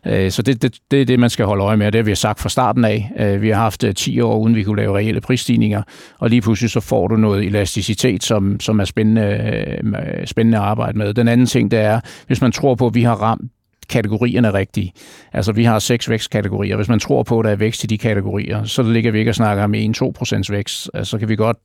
[0.07, 2.05] Øh, så det, det, det er det, man skal holde øje med, og det har
[2.05, 3.11] vi sagt fra starten af.
[3.19, 5.83] Øh, vi har haft øh, 10 år, uden vi kunne lave reelle prisstigninger,
[6.19, 10.65] og lige pludselig så får du noget elasticitet, som, som er spændende, øh, spændende at
[10.65, 11.15] arbejde med.
[11.15, 13.53] Den anden ting, det er, hvis man tror på, at vi har ramt
[13.89, 14.93] kategorierne rigtige.
[15.33, 16.77] Altså, vi har seks vækstkategorier.
[16.77, 19.31] Hvis man tror på, at der er vækst i de kategorier, så ligger vi ikke
[19.31, 20.91] og snakker om 1-2% vækst.
[20.95, 21.57] Altså, så kan vi godt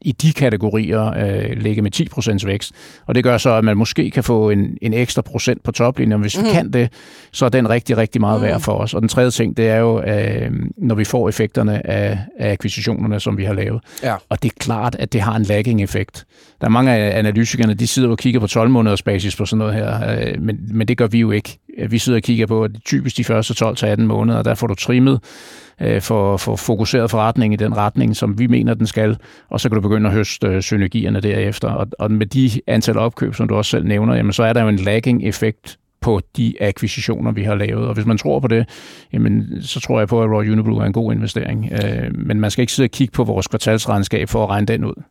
[0.00, 2.72] i de kategorier øh, ligge med 10% vækst.
[3.06, 6.12] Og det gør så, at man måske kan få en, en ekstra procent på toplinjen.
[6.12, 6.42] Og hvis mm.
[6.42, 6.56] vi mhm.
[6.56, 6.92] kan det,
[7.32, 8.60] så er den rigtig, rigtig meget værd mhm.
[8.60, 8.94] for os.
[8.94, 13.20] Og den tredje ting, det er jo, øh, når vi får effekterne af, af akquisitionerne,
[13.20, 13.82] som vi har lavet.
[14.02, 14.14] Ja.
[14.28, 16.24] Og det er klart, at det har en lagging-effekt.
[16.60, 19.58] Der er mange af analytikerne, de sidder og kigger på 12 måneders basis på sådan
[19.58, 21.58] noget her, øh, men, men det gør vi jo ikke.
[21.88, 25.20] Vi sidder og kigger på, at typisk de første 12-18 måneder, der får du trimmet
[25.80, 29.16] øh, for, for fokuseret forretning i den retning, som vi mener, den skal,
[29.50, 31.68] og så kan du begynde at høste synergierne derefter.
[31.68, 34.62] Og, og med de antal opkøb, som du også selv nævner, jamen, så er der
[34.62, 37.88] jo en lagging-effekt på de akquisitioner, vi har lavet.
[37.88, 38.68] Og hvis man tror på det,
[39.12, 41.72] jamen, så tror jeg på, at Royal Unibrew er en god investering.
[41.72, 44.84] Øh, men man skal ikke sidde og kigge på vores kvartalsregnskab for at regne den
[44.84, 45.02] ud.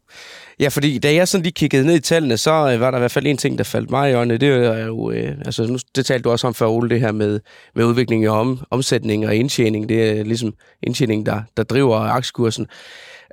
[0.59, 3.01] Ja, fordi da jeg sådan lige kiggede ned i tallene, så øh, var der i
[3.01, 4.37] hvert fald en ting, der faldt mig i øjnene.
[4.37, 7.11] Det er jo, øh, altså nu, det talte du også om før, Ole, det her
[7.11, 7.39] med,
[7.75, 9.89] med udvikling og om, omsætning og indtjening.
[9.89, 12.67] Det er ligesom indtjening, der, der driver aktiekursen.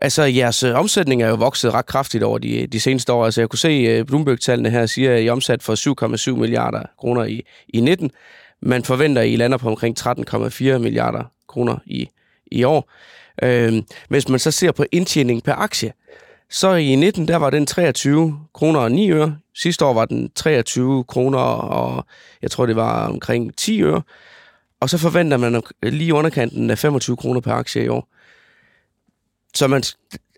[0.02, 3.24] Altså, jeres øh, omsætning er jo vokset ret kraftigt over de, de seneste år.
[3.24, 6.82] Altså, jeg kunne se, uh, Bloomberg-tallene her siger, at I er omsat for 7,7 milliarder
[6.98, 8.10] kroner i, i 19.
[8.62, 12.08] Man forventer, at I lander på omkring 13,4 milliarder kroner i,
[12.46, 12.90] i år.
[13.42, 15.92] Øh, hvis man så ser på indtjening per aktie,
[16.54, 19.36] så i 19, der var den 23 kroner og 9 øre.
[19.54, 22.06] Sidste år var den 23 kroner og
[22.42, 24.02] jeg tror, det var omkring 10 øre.
[24.80, 28.08] Og så forventer man lige underkanten af 25 kroner per aktie i år.
[29.54, 29.82] Så man,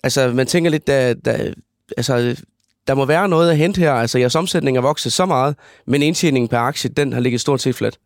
[0.02, 1.54] altså, man tænker lidt, der, der,
[1.96, 2.42] altså,
[2.86, 3.92] der må være noget at hente her.
[3.92, 7.60] Altså, jeres omsætning er vokset så meget, men indtjeningen per aktie, den har ligget stort
[7.60, 7.98] set flat.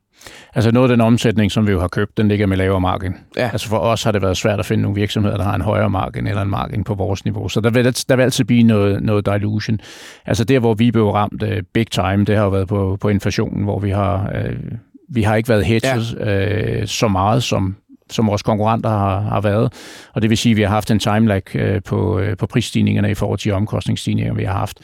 [0.55, 3.15] Altså noget af den omsætning, som vi jo har købt, den ligger med lavere margin.
[3.37, 3.49] Ja.
[3.53, 5.91] Altså for os har det været svært at finde nogle virksomheder, der har en højere
[5.91, 7.49] margin eller en margin på vores niveau.
[7.49, 9.81] Så der vil, der vil altid blive noget, noget dilution.
[10.27, 13.09] Altså der, hvor vi blev ramt uh, big time, det har jo været på, på
[13.09, 14.79] inflationen, hvor vi har, uh,
[15.09, 16.81] vi har ikke været hedget ja.
[16.81, 17.77] uh, så meget, som
[18.11, 19.73] som vores konkurrenter har, har været.
[20.13, 22.47] Og det vil sige, at vi har haft en time lag uh, på, uh, på
[22.47, 24.81] prisstigningerne i forhold til omkostningsstigninger, vi har haft.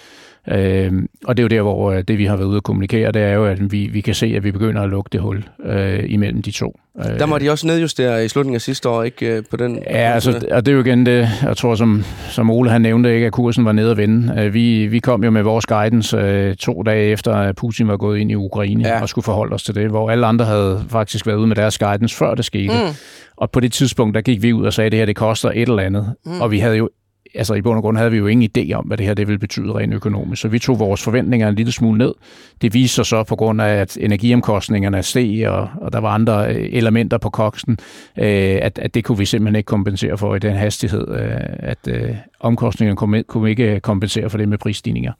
[0.50, 0.92] Øh,
[1.24, 3.22] og det er jo der, hvor øh, det vi har været ude at kommunikere, det
[3.22, 6.04] er jo, at vi, vi kan se, at vi begynder at lukke det hul øh,
[6.06, 6.80] imellem de to.
[6.98, 9.78] Øh, der må de også nedjustere i slutningen af sidste år, ikke øh, på den?
[9.86, 13.14] Ja, altså, og det er jo igen det, jeg tror, som, som Ole han nævnte,
[13.14, 14.50] ikke, at kursen var nede at vende.
[14.52, 18.18] Vi, vi kom jo med vores guidance øh, to dage efter, at Putin var gået
[18.18, 19.02] ind i Ukraine ja.
[19.02, 21.78] og skulle forholde os til det, hvor alle andre havde faktisk været ude med deres
[21.78, 22.72] guidance, før det skete.
[22.72, 22.94] Mm.
[23.36, 25.50] Og på det tidspunkt, der gik vi ud og sagde, at det her det koster
[25.50, 26.14] et eller andet.
[26.26, 26.40] Mm.
[26.40, 26.88] Og vi havde jo
[27.34, 29.28] altså i bund og grund havde vi jo ingen idé om, hvad det her det
[29.28, 30.42] ville betyde rent økonomisk.
[30.42, 32.14] Så vi tog vores forventninger en lille smule ned.
[32.62, 36.54] Det viste sig så på grund af, at energiomkostningerne steg, og, og der var andre
[36.54, 37.78] øh, elementer på koksen,
[38.18, 41.78] øh, at, at det kunne vi simpelthen ikke kompensere for i den hastighed, øh, at
[41.88, 45.12] øh, omkostningerne kunne, kunne ikke kompensere for det med prisstigninger.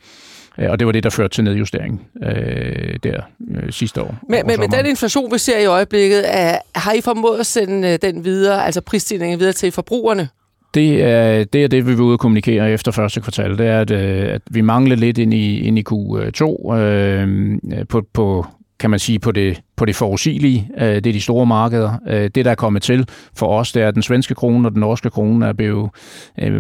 [0.59, 4.15] Øh, og det var det, der førte til nedjustering øh, der øh, sidste år.
[4.29, 7.89] Men, men med den inflation, vi ser i øjeblikket, er, har I formået at sende
[7.89, 10.29] øh, den videre, altså prisstigningen videre til forbrugerne?
[10.75, 13.59] Det er, det er det, vi vil ud og kommunikere efter første kvartal.
[13.59, 18.03] Det er, at, øh, at vi mangler lidt ind i, ind i Q2 øh, på,
[18.13, 18.47] på,
[18.79, 20.71] kan man sige, på det, på det forudsigelige.
[20.79, 21.93] Øh, det er de store markeder.
[22.09, 24.73] Øh, det, der er kommet til for os, det er, at den svenske krone og
[24.73, 25.91] den norske krone er blevet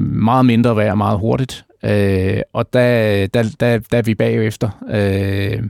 [0.00, 1.64] meget mindre værd meget hurtigt.
[2.52, 4.84] Og der, der, der, der er vi bagefter.
[4.90, 5.62] Øh,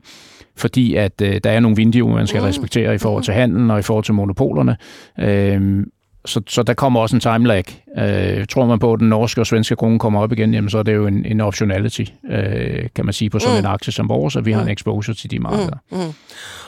[0.57, 2.47] fordi at øh, der er nogle vinduer, man skal mm.
[2.47, 4.77] respektere i forhold til handelen og i forhold til monopolerne.
[5.21, 5.87] Øh,
[6.27, 7.65] så, så der kommer også en time lag.
[7.99, 10.79] Øh, tror man på, at den norske og svenske krone kommer op igen, jamen, så
[10.79, 13.59] er det jo en, en optionality, øh, kan man sige, på sådan mm.
[13.59, 14.73] en aktie som vores, at vi har en mm.
[14.73, 15.79] exposure til de markeder.
[15.91, 15.99] Mm.
[15.99, 16.13] Mm.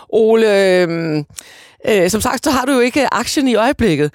[0.09, 1.25] Ole, øh,
[1.89, 4.11] øh, som sagt, så har du jo ikke aktien i øjeblikket.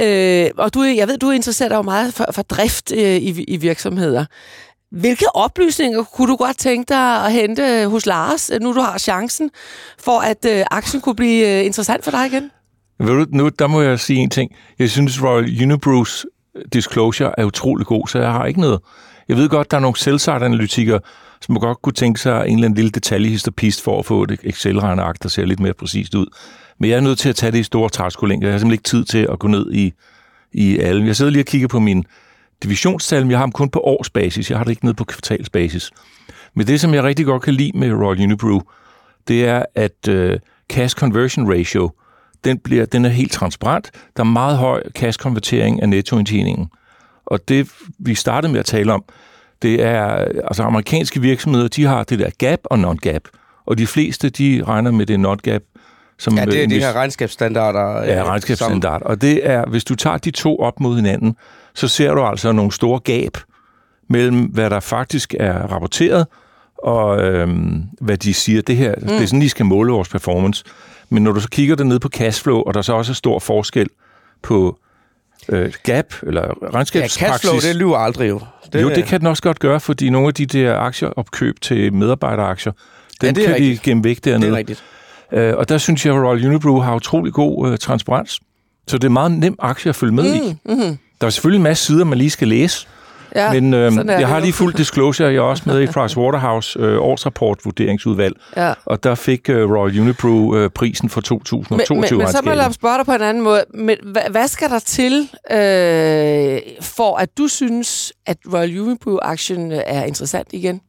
[0.00, 3.44] Øh, og du, jeg ved, du er interesseret jo meget for, for drift øh, i,
[3.48, 4.24] i virksomheder.
[4.90, 9.50] Hvilke oplysninger kunne du godt tænke dig at hente hos Lars, nu du har chancen,
[9.98, 12.50] for at øh, aktien kunne blive øh, interessant for dig igen?
[12.98, 14.52] Ved du, nu, der må jeg sige en ting.
[14.78, 18.80] Jeg synes, Royal Unibrews øh, disclosure er utrolig god, så jeg har ikke noget.
[19.28, 21.00] Jeg ved godt, der er nogle selvsagt-analytikere,
[21.40, 25.22] som godt kunne tænke sig en eller anden lille detaljehisterpist for at få et Excel-regneark,
[25.22, 26.26] der ser lidt mere præcist ud.
[26.78, 28.48] Men jeg er nødt til at tage det i store træskolængder.
[28.48, 29.92] Jeg har simpelthen ikke tid til at gå ned i,
[30.52, 31.06] i alle.
[31.06, 32.04] Jeg sidder lige og kigger på min
[32.62, 34.50] divisionstal, men jeg har dem kun på årsbasis.
[34.50, 35.90] Jeg har det ikke ned på kvartalsbasis.
[36.54, 38.60] Men det, som jeg rigtig godt kan lide med Royal Unibrew,
[39.28, 41.90] det er, at øh, cash conversion ratio–
[42.44, 43.90] den, bliver, den er helt transparent.
[44.16, 46.70] Der er meget høj cash-konvertering af nettoindtjeningen.
[47.26, 49.04] Og det, vi startede med at tale om,
[49.62, 50.04] det er,
[50.48, 53.22] altså amerikanske virksomheder, de har det der gap og non-gap.
[53.66, 55.62] Og de fleste, de regner med det non-gap.
[56.18, 58.04] Som, ja, det er de her regnskabsstandarder.
[58.04, 59.06] Ja, regnskabsstandarder.
[59.06, 61.36] Og det er, hvis du tager de to op mod hinanden,
[61.74, 63.36] så ser du altså nogle store gab
[64.08, 66.26] mellem, hvad der faktisk er rapporteret,
[66.78, 68.62] og øhm, hvad de siger.
[68.62, 69.06] Det her, mm.
[69.08, 70.64] det er sådan, de skal måle vores performance.
[71.10, 73.88] Men når du så kigger ned på cashflow, og der så også er stor forskel
[74.42, 74.78] på
[75.48, 77.22] øh, gap, eller regnskabspraksis...
[77.22, 78.40] Ja, cashflow, det lyver aldrig jo.
[78.72, 81.92] Det, jo, det kan den også godt gøre, fordi nogle af de der aktieopkøb til
[81.92, 82.72] medarbejderaktier,
[83.20, 83.84] den ja, kan rigtigt.
[83.84, 84.46] de gemme væk dernede.
[84.46, 84.84] Det er rigtigt.
[85.32, 88.40] Øh, og der synes jeg, at Royal Unibrew har utrolig god øh, transparens.
[88.88, 90.56] Så det er meget nem aktie at følge med mm, i.
[90.64, 90.98] Mm-hmm.
[91.20, 92.86] Der er selvfølgelig en masse sider, man lige skal læse.
[93.34, 95.28] Ja, Men øh, jeg har lige fuld disclosure.
[95.28, 98.36] Jeg er også med i Pricewaterhouse øh, årsrapport vurderingsudvalg.
[98.56, 98.72] Ja.
[98.84, 101.96] Og der fik øh, Royal Unibrew øh, prisen for 2022.
[101.96, 103.64] Men, men, men så må jeg spørge dig på en anden måde.
[103.74, 110.04] Men hvad, hvad skal der til, øh, for at du synes, at Royal Unibrew-aktien er
[110.04, 110.80] interessant igen?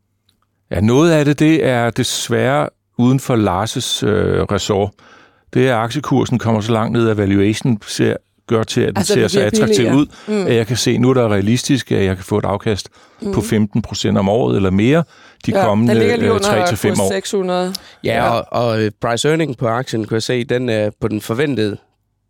[0.71, 4.91] Ja, noget af det, det er desværre uden for Lars' øh, ressort,
[5.53, 8.15] det er, at aktiekursen kommer så langt ned, at valuation ser,
[8.49, 10.47] gør til, at den altså, ser så attraktiv ud, mm.
[10.47, 12.89] at jeg kan se, nu er der realistisk, at jeg kan få et afkast
[13.21, 13.33] mm.
[13.33, 15.03] på 15 procent om året eller mere
[15.45, 17.11] de ja, kommende 3-5 år.
[17.11, 17.73] 600.
[18.03, 18.29] Ja, ja.
[18.29, 21.77] Og, og øh, price earning på aktien, kan jeg se, den er på den forventede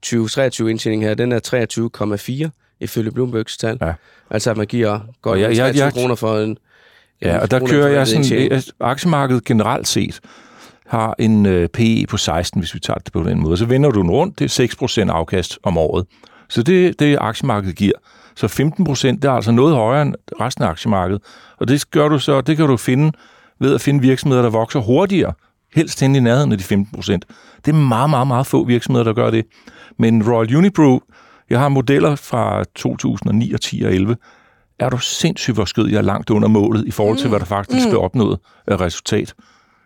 [0.01, 3.77] 2023 indtjening her, den er 23,4 ifølge Bloombergs tal.
[3.81, 3.93] Ja.
[4.31, 6.57] Altså, at man giver godt jeg, jeg, kroner for en...
[7.21, 8.61] Ja, og der kører jeg sådan...
[8.79, 10.19] Aktiemarkedet generelt set
[10.89, 13.57] har en øh, PE på 16, hvis vi tager det på den måde.
[13.57, 16.05] Så vender du den rundt, det er 6% afkast om året.
[16.49, 17.93] Så det det aktiemarkedet giver.
[18.35, 21.21] Så 15 procent, det er altså noget højere end resten af aktiemarkedet.
[21.57, 23.11] Og det gør du så, det kan du finde
[23.59, 25.33] ved at finde virksomheder, der vokser hurtigere,
[25.75, 27.25] helst hen i nærheden af de 15 procent.
[27.65, 29.45] Det er meget, meget, meget få virksomheder, der gør det.
[29.97, 30.99] Men Royal Unibrew,
[31.49, 34.15] jeg har modeller fra 2009 og 10 og 11,
[34.79, 37.31] er du sindssygt, hvor skød jeg er langt under målet i forhold til, mm.
[37.31, 37.91] hvad der faktisk mm.
[37.91, 39.33] blev opnået af resultat.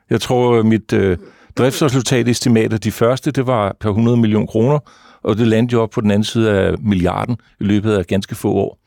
[0.10, 1.18] Jeg tror, øh, mit øh,
[1.58, 4.80] driftsresultat af de første, det var per 100 millioner kroner,
[5.24, 8.36] og det landede jo op på den anden side af milliarden i løbet af ganske
[8.36, 8.80] få år.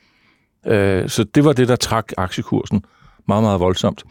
[0.67, 2.83] Øh, så det var det, der trak aktiekursen
[3.29, 4.05] meget, meget voldsomt.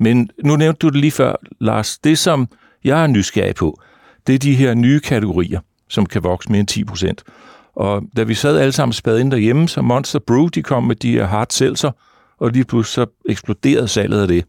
[0.00, 1.98] Men nu nævnte du det lige før, Lars.
[1.98, 2.48] Det, som
[2.84, 3.80] jeg er nysgerrig på,
[4.26, 7.24] det er de her nye kategorier, som kan vokse mere end 10 procent.
[7.74, 10.96] Og da vi sad alle sammen spadet ind derhjemme, så Monster Brew, de kom med
[10.96, 11.90] de her hard seltzer,
[12.38, 14.44] og lige pludselig så eksploderede salget af det.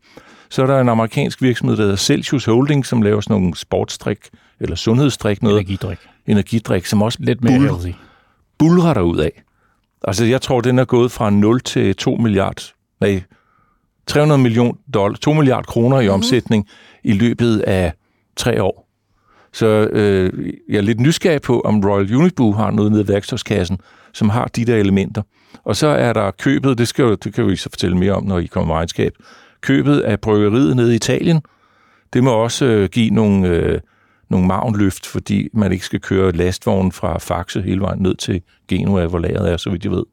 [0.50, 4.18] Så er der en amerikansk virksomhed, der hedder Celsius Holding, som laver sådan nogle sportsdrik,
[4.60, 5.60] eller sundhedsdrik, noget.
[5.60, 5.98] Energidrik.
[6.28, 7.94] Energidrik, som også lidt mere bull, healthy.
[8.58, 9.44] Bulrer der ud af.
[10.04, 12.64] Altså, jeg tror, den er gået fra 0 til 2 milliarder,
[13.02, 13.24] nej,
[14.08, 16.14] 300 million dollar, 2 milliarder kroner i mm-hmm.
[16.14, 16.68] omsætning
[17.04, 17.94] i løbet af
[18.36, 18.88] tre år.
[19.54, 23.78] Så øh, jeg er lidt nysgerrig på, om Royal Unibrew har noget nede i værktøjskassen,
[24.14, 25.22] som har de der elementer.
[25.64, 28.40] Og så er der købet, det, skal, det kan vi så fortælle mere om, når
[28.40, 29.14] I kommer med regnskab,
[29.62, 31.42] købet af bryggeriet nede i Italien.
[32.14, 33.80] Det må også øh, give nogle, øh,
[34.30, 39.06] nogle magnløft, fordi man ikke skal køre lastvognen fra Faxe hele vejen ned til Genua,
[39.06, 40.04] hvor lageret er, så vidt jeg ved.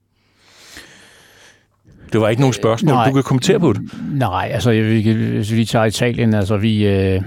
[2.12, 2.94] Det var ikke nogen spørgsmål.
[2.94, 3.82] Nej, du kan kommentere på det.
[4.12, 7.22] Nej, altså hvis vi tager Italien, altså vi, øh,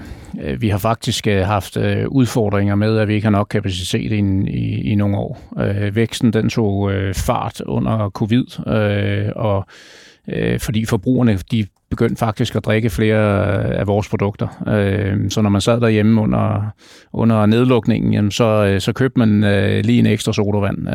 [0.58, 4.20] vi har faktisk øh, haft øh, udfordringer med, at vi ikke har nok kapacitet i,
[4.48, 5.38] i, i nogle år.
[5.58, 9.66] Øh, væksten den tog øh, fart under covid, øh, og
[10.28, 13.18] øh, fordi forbrugerne de begyndte faktisk at drikke flere
[13.74, 14.64] af vores produkter.
[14.68, 16.72] Øh, så når man sad derhjemme under,
[17.12, 20.88] under nedlukningen, jamen så, øh, så købte man øh, lige en ekstra sodavand,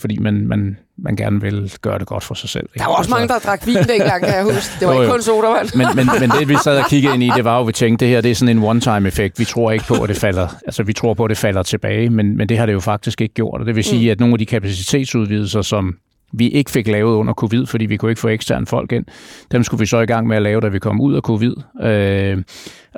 [0.00, 2.68] fordi man, man, man gerne vil gøre det godt for sig selv.
[2.78, 4.80] Der var også mange, der drak vin dengang, kan jeg huske.
[4.80, 5.68] Det var jo, ikke kun sodavand.
[5.74, 7.72] Men, men, men det, vi sad og kiggede ind i, det var jo, at vi
[7.72, 9.38] tænkte, det her det er sådan en one-time-effekt.
[9.38, 12.10] Vi tror ikke på, at det falder, altså, vi tror på, at det falder tilbage,
[12.10, 13.60] men, men det har det jo faktisk ikke gjort.
[13.60, 14.10] Og det vil sige, mm.
[14.10, 15.96] at nogle af de kapacitetsudvidelser, som
[16.32, 19.04] vi ikke fik lavet under covid, fordi vi kunne ikke få eksterne folk ind.
[19.52, 21.54] Dem skulle vi så i gang med at lave, da vi kom ud af covid.
[21.82, 22.38] Øh,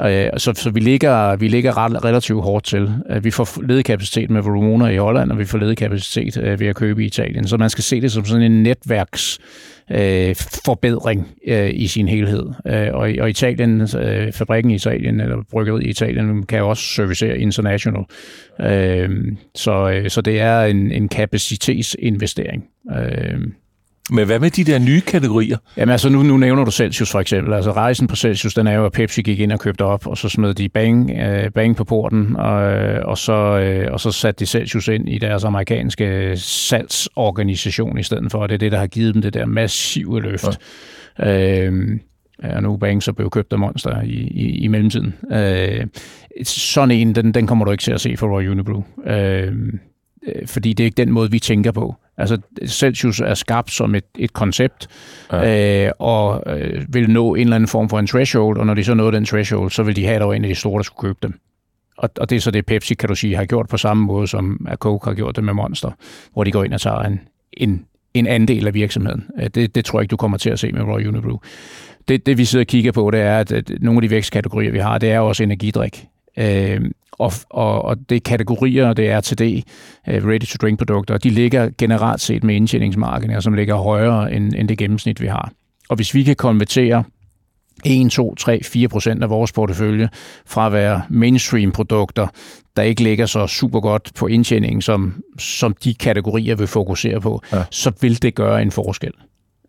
[0.07, 2.95] øh, så, så vi ligger, vi ligger ret, relativt hårdt til.
[3.11, 6.61] Øh, vi får ledig kapacitet med Vrumona i Holland, og vi får ledig kapacitet øh,
[6.61, 7.49] ved at købe i Italien.
[7.49, 9.39] Så man skal se det som sådan en netværks
[9.93, 12.47] øh, forbedring øh, i sin helhed.
[12.67, 17.39] Øh, og, og Italien, øh, fabrikken i Italien, eller bryggeriet i Italien, kan også servicere
[17.39, 18.05] international.
[18.61, 19.11] Øh,
[19.55, 22.65] så, øh, så det er en, en kapacitetsinvestering.
[22.97, 23.41] Øh,
[24.11, 25.57] men hvad med de der nye kategorier?
[25.77, 27.55] Jamen altså, nu, nu nævner du Celsius for eksempel.
[27.55, 30.19] Altså rejsen på Celsius, den er jo, at Pepsi gik ind og købte op, og
[30.19, 32.55] så smed de bang, øh, bang på porten, og,
[33.05, 38.33] og, så, øh, og så satte de Celsius ind i deres amerikanske salgsorganisation i stedet
[38.33, 38.47] for.
[38.47, 40.61] Det er det, der har givet dem det der massive løft.
[41.19, 41.61] Ja.
[41.67, 41.99] Øh,
[42.43, 45.15] og nu Bang så blev købt af Monster i, i, i mellemtiden.
[45.33, 45.87] Øh,
[46.45, 48.83] sådan en, den, den kommer du ikke til at se for Royal Unibrew.
[49.07, 49.53] Øh,
[50.27, 51.97] øh, fordi det er ikke den måde, vi tænker på.
[52.19, 54.89] Altså, Celsius er skabt som et, et koncept,
[55.33, 55.87] ja.
[55.87, 58.85] øh, og øh, vil nå en eller anden form for en threshold, og når de
[58.85, 60.77] så nåede den threshold, så vil de have, at der var en af de store,
[60.77, 61.41] der skulle købe dem.
[61.97, 64.29] Og, og det er så det, Pepsi, kan du sige, har gjort på samme måde,
[64.29, 65.91] som Coke har gjort det med Monster,
[66.33, 67.21] hvor de går ind og tager en,
[67.53, 69.25] en, en andel af virksomheden.
[69.41, 71.37] Øh, det, det tror jeg ikke, du kommer til at se med Royal Unibrew.
[72.09, 74.73] Det, det vi sidder og kigger på, det er, at, at nogle af de vækstkategorier,
[74.73, 76.05] vi har, det er også energidrik.
[76.39, 76.81] Øh,
[77.23, 79.43] og, og, og det er kategorier, det er RTD,
[80.09, 85.21] uh, ready-to-drink-produkter, de ligger generelt set med indtjeningsmarkedet, som ligger højere end, end det gennemsnit,
[85.21, 85.53] vi har.
[85.89, 87.05] Og hvis vi kan konvertere
[87.85, 90.09] 1, 2, 3, 4 procent af vores portefølje
[90.47, 92.27] fra at være mainstream-produkter,
[92.77, 97.43] der ikke ligger så super godt på indtjeningen, som, som de kategorier vil fokusere på,
[97.53, 97.63] ja.
[97.71, 99.13] så vil det gøre en forskel.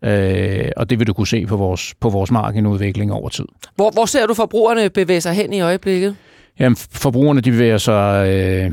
[0.04, 3.44] Øh, og det vil du kunne se på vores, på vores markedudvikling over tid.
[3.76, 6.16] Hvor, hvor ser du forbrugerne bevæge sig hen i øjeblikket?
[6.60, 8.28] Jamen, forbrugerne de bevæger sig...
[8.28, 8.70] Øh,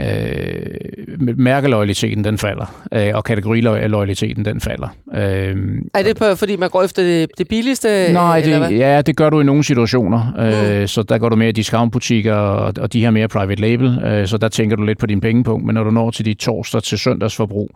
[0.00, 4.88] øh, mærkelojaliteten den falder, øh, og kategorilojaliteten den falder.
[5.14, 5.56] Øh,
[5.94, 8.12] er det på, fordi man går efter det, det billigste?
[8.12, 8.70] Nej, det, eller hvad?
[8.70, 10.34] ja, det gør du i nogle situationer.
[10.38, 10.86] Øh, mm.
[10.86, 14.26] Så der går du mere i discountbutikker, og, og de har mere private label, øh,
[14.26, 15.66] så der tænker du lidt på din pengepunkt.
[15.66, 17.70] Men når du når til dit torsdag til søndagsforbrug,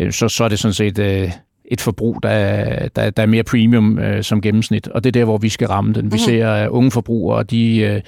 [0.00, 0.98] øh, så, så er det sådan set...
[0.98, 1.30] Øh,
[1.70, 5.24] et forbrug, der, der, der er mere premium øh, som gennemsnit, og det er der,
[5.24, 6.04] hvor vi skal ramme den.
[6.04, 6.18] Vi mm.
[6.18, 8.00] ser, at unge forbrugere, de, øh,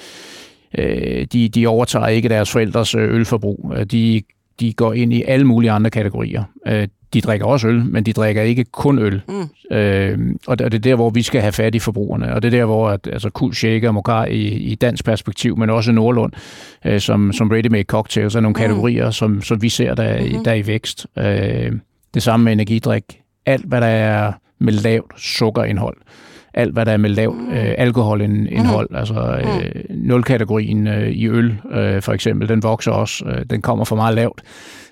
[0.78, 3.72] øh, de, de overtager ikke deres forældres øh, ølforbrug.
[3.76, 4.22] Øh, de,
[4.60, 6.44] de går ind i alle mulige andre kategorier.
[6.66, 9.22] Øh, de drikker også øl, men de drikker ikke kun øl.
[9.28, 9.76] Mm.
[9.76, 12.34] Øh, og det er der, hvor vi skal have fat i forbrugerne.
[12.34, 15.70] Og det er der, hvor at, altså, Kul Shaker, Mokar i, i dansk perspektiv, men
[15.70, 16.32] også Nordlund,
[16.84, 18.60] øh, som, som ready-made cocktails, er nogle mm.
[18.60, 20.44] kategorier, som, som vi ser, der, mm-hmm.
[20.44, 21.06] der er i vækst.
[21.18, 21.72] Øh,
[22.14, 23.02] det samme med energidrik.
[23.46, 25.96] Alt, hvad der er med lavt sukkerindhold
[26.56, 27.48] alt, hvad der er med lav mm.
[27.48, 28.88] øh, alkoholindhold.
[28.90, 28.96] Mm.
[28.96, 33.24] Altså øh, nulkategorien øh, i øl, øh, for eksempel, den vokser også.
[33.24, 34.42] Øh, den kommer for meget lavt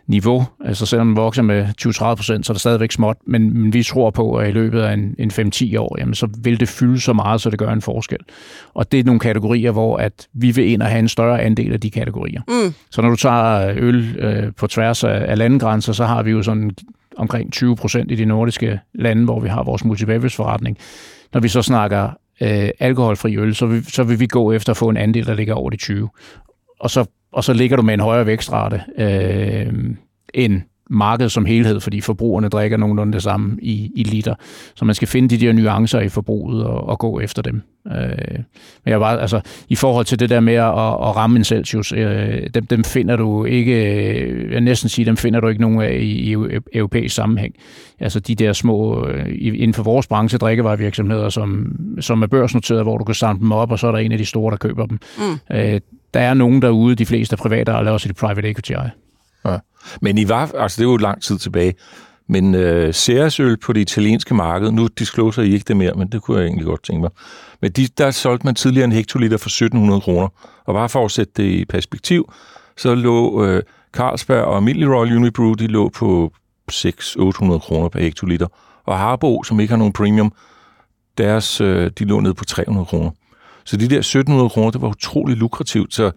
[0.06, 0.44] niveau.
[0.64, 3.16] Altså selvom den vokser med 20-30 procent, så er det stadigvæk småt.
[3.26, 6.28] Men, men vi tror på, at i løbet af en, en 5-10 år, jamen, så
[6.38, 8.18] vil det fylde så meget, så det gør en forskel.
[8.74, 11.72] Og det er nogle kategorier, hvor at vi vil ind og have en større andel
[11.72, 12.40] af de kategorier.
[12.48, 12.74] Mm.
[12.90, 16.42] Så når du tager øl øh, på tværs af, af landegrænser, så har vi jo
[16.42, 16.70] sådan
[17.16, 20.78] omkring 20 procent i de nordiske lande, hvor vi har vores multibeverage forretning.
[21.34, 22.10] Når vi så snakker
[22.40, 25.34] øh, alkoholfri øl, så vil, så vil vi gå efter at få en andel, der
[25.34, 26.08] ligger over de 20.
[26.80, 29.72] Og så, og så ligger du med en højere vækstrate øh,
[30.34, 34.34] end markedet som helhed, fordi forbrugerne drikker nogenlunde det samme i, i liter.
[34.74, 37.62] Så man skal finde de der nuancer i forbruget og, og gå efter dem.
[37.86, 38.38] Øh,
[38.84, 41.92] men jeg var, altså, i forhold til det der med at, at ramme en Celsius,
[41.92, 45.80] øh, dem, dem finder du ikke, øh, jeg næsten sige, dem finder du ikke nogen
[45.80, 46.36] af i, i
[46.72, 47.54] europæisk sammenhæng.
[48.00, 52.98] Altså de der små, øh, inden for vores branche, drikkevarevirksomheder, som, som er børsnoteret, hvor
[52.98, 54.86] du kan samle dem op, og så er der en af de store, der køber
[54.86, 54.98] dem.
[55.18, 55.56] Mm.
[55.56, 55.80] Øh,
[56.14, 58.90] der er nogen derude, de fleste er private, og også et private equity eje.
[59.44, 59.56] Ja.
[60.00, 61.74] Men I var, altså det er jo lang tid tilbage,
[62.28, 66.22] men øh, Ceresøl på det italienske marked, nu discloser I ikke det mere, men det
[66.22, 67.10] kunne jeg egentlig godt tænke mig.
[67.62, 70.28] Men de, der solgte man tidligere en hektoliter for 1700 kroner.
[70.64, 72.32] Og bare for at sætte det i perspektiv,
[72.76, 73.62] så lå øh,
[73.92, 76.32] Carlsberg og Millie Royal Unibrew, de lå på
[76.72, 78.46] 600-800 kroner per hektoliter.
[78.84, 80.32] Og Harbo, som ikke har nogen premium,
[81.18, 83.10] deres, øh, de lå ned på 300 kroner.
[83.64, 85.94] Så de der 1700 kroner, det var utrolig lukrativt.
[85.94, 86.10] Så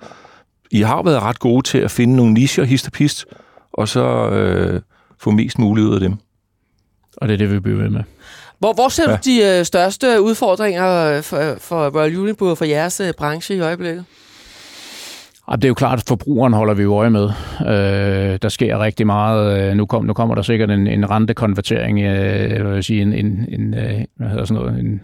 [0.71, 3.25] I har været ret gode til at finde nogle nicher, hist og pist,
[3.77, 4.81] og så øh,
[5.19, 6.13] få mest muligt ud af dem.
[7.17, 8.03] Og det er det, vi bliver ved med.
[8.59, 9.15] Hvor, hvor ser ja.
[9.15, 14.05] du de øh, største udfordringer for, for Royal Unibrew for jeres øh, branche i øjeblikket?
[15.51, 17.29] Det er jo klart, at forbrugeren holder vi jo øje med.
[17.61, 19.69] Øh, der sker rigtig meget.
[19.69, 23.13] Øh, nu, kom, nu kommer der sikkert en, en rentekonvertering, øh, jeg vil sige en,
[23.13, 25.01] en, en, øh, hvad hedder sådan noget, en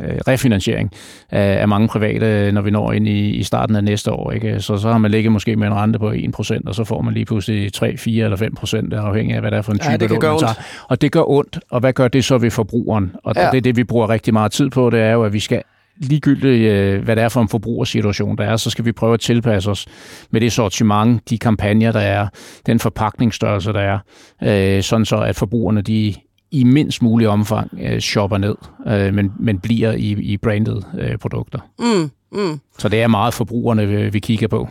[0.00, 0.92] øh, refinansiering
[1.30, 4.32] af, af mange private, når vi når ind i, i starten af næste år.
[4.32, 4.60] Ikke?
[4.60, 7.14] Så, så har man ligget måske med en rente på 1%, og så får man
[7.14, 9.96] lige pludselig 3, 4 eller 5%, afhængig af, hvad det er for en type ja,
[9.96, 10.62] det lån, man tager.
[10.88, 13.16] Og det gør ondt, og hvad gør det så ved forbrugeren?
[13.24, 13.50] Og ja.
[13.50, 15.62] det er det, vi bruger rigtig meget tid på, det er jo, at vi skal
[16.00, 19.20] ligegyldigt, øh, hvad det er for en forbrugersituation, der er, så skal vi prøve at
[19.20, 19.86] tilpasse os
[20.30, 22.28] med det sortiment, de kampagner, der er,
[22.66, 23.98] den forpakningsstørrelse, der er,
[24.42, 26.14] øh, sådan så at forbrugerne de
[26.50, 28.54] i mindst mulig omfang øh, shopper ned,
[28.86, 31.58] øh, men, men bliver i, i branded øh, produkter.
[31.78, 32.60] Mm, mm.
[32.78, 34.68] Så det er meget forbrugerne, vi, vi kigger på.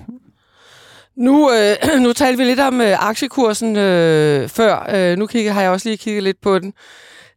[1.16, 4.90] Nu, øh, nu talte vi lidt om øh, aktiekursen øh, før.
[4.94, 6.74] Øh, nu kigger, har jeg også lige kigget lidt på den.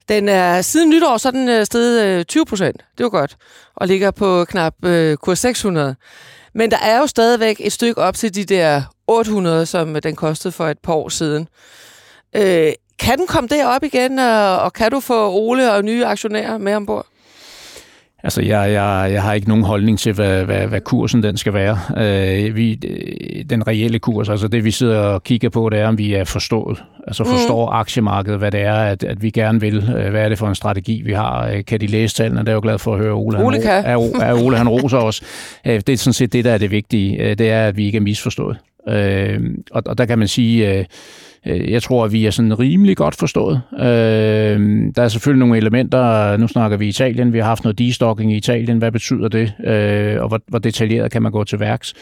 [0.09, 2.85] Den er siden nytår, så er den øh, steget øh, 20 procent.
[2.99, 3.37] Det var godt.
[3.77, 5.97] Og ligger på knap øh, kurs 600.
[6.55, 10.53] Men der er jo stadigvæk et stykke op til de der 800, som den kostede
[10.53, 11.49] for et par år siden.
[12.37, 12.73] Øh,
[13.03, 16.75] kan den komme derop igen, og, og kan du få Ole og nye aktionærer med
[16.75, 17.07] ombord?
[18.25, 21.55] Altså, jeg, jeg, jeg har ikke nogen holdning til, hvad, hvad, hvad kursen den skal
[21.55, 21.79] være.
[21.97, 22.75] Øh, vi,
[23.51, 26.25] den reelle kurs, altså det vi sidder og kigger på, det er, om vi er
[26.25, 26.83] forstået.
[27.07, 27.77] Altså forstår mm.
[27.77, 29.77] aktiemarkedet, hvad det er, at, at vi gerne vil.
[29.77, 31.49] Øh, hvad er det for en strategi, vi har?
[31.49, 32.41] Øh, kan de læse tallene?
[32.41, 33.45] Det er jo glad for at høre Ole.
[33.45, 33.85] Ole han, kan.
[33.85, 35.23] Er, er Ole, han roser os.
[35.67, 37.35] Øh, det er sådan set det, der er det vigtige.
[37.35, 38.57] Det er, at vi ikke er misforstået.
[39.71, 40.85] Og, og der kan man sige Øh,
[41.47, 43.61] Øh, jeg tror, at vi er sådan rimelig godt forstået.
[43.79, 44.61] Øh,
[44.97, 48.37] der er selvfølgelig nogle elementer, nu snakker vi Italien, vi har haft noget destocking i
[48.37, 51.95] Italien, hvad betyder det, øh, og hvor, hvor detaljeret kan man gå til værks.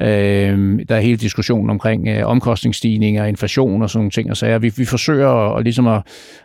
[0.00, 4.30] Øh, der er hele diskussionen omkring øh, omkostningsstigninger, inflation og sådan nogle ting.
[4.30, 6.02] Og så vi, vi forsøger at, at, ligesom at,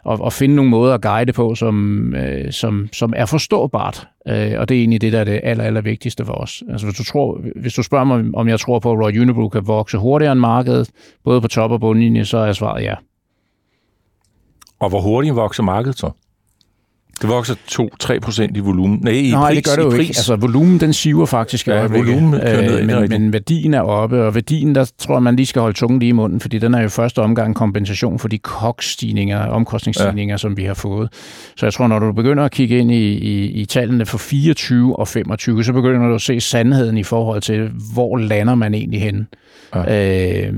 [0.09, 4.07] at, at finde nogle måder at guide på, som, øh, som, som er forståbart.
[4.27, 6.63] Øh, og det er egentlig det, der er det aller, aller vigtigste for os.
[6.69, 9.49] Altså, hvis, du tror, hvis du spørger mig, om jeg tror på, at Royal Unibrew
[9.49, 10.89] kan vokse hurtigere end markedet,
[11.23, 12.95] både på top og bundlinje, så er svaret ja.
[14.79, 16.11] Og hvor hurtigt vokser markedet så?
[17.21, 17.55] Det vokser
[18.13, 18.99] 2-3 procent i volumen.
[19.03, 19.99] Nej, i Nej, pris, det gør det jo pris.
[19.99, 20.17] ikke.
[20.17, 24.75] Altså, volumen, den siver faktisk Ja, volumen øh, men, men værdien er oppe, og værdien,
[24.75, 26.89] der tror jeg, man lige skal holde tungen lige i munden, fordi den er jo
[26.89, 30.37] første omgang kompensation for de kokstigninger, omkostningsstigninger, ja.
[30.37, 31.09] som vi har fået.
[31.57, 34.99] Så jeg tror, når du begynder at kigge ind i, i, i tallene for 24
[34.99, 39.01] og 25, så begynder du at se sandheden i forhold til, hvor lander man egentlig
[39.01, 39.25] henne.
[39.75, 40.47] Ja.
[40.47, 40.53] Øh,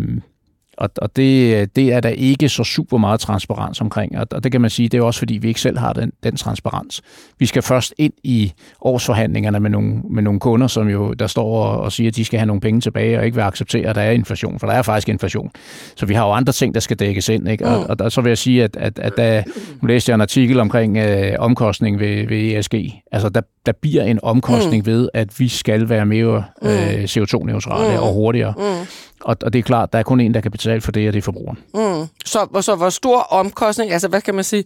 [0.78, 4.52] og, og det, det er der ikke så super meget transparens omkring, og, og det
[4.52, 7.02] kan man sige, det er også fordi, vi ikke selv har den, den transparens.
[7.40, 11.64] Vi skal først ind i årsforhandlingerne med nogle, med nogle kunder, som jo der står
[11.64, 13.96] og, og siger, at de skal have nogle penge tilbage, og ikke vil acceptere, at
[13.96, 15.52] der er inflation, for der er faktisk inflation.
[15.96, 17.66] Så vi har jo andre ting, der skal dækkes ind, ikke?
[17.66, 19.44] Og, og, og så vil jeg sige, at, at, at der,
[19.82, 22.76] nu læste jeg en artikel omkring øh, omkostning ved, ved ESG.
[23.12, 24.92] Altså, der, der bliver en omkostning mm.
[24.92, 28.04] ved, at vi skal være mere øh, CO2-neutrale mm.
[28.04, 28.54] og hurtigere.
[28.58, 28.88] Mm.
[29.22, 31.14] Og, og det er klart, der er kun en, der kan betale for det, og
[31.14, 31.58] det er forbrugeren.
[31.74, 32.08] Mm.
[32.26, 34.64] Så, så hvor stor omkostning, altså hvad kan man sige,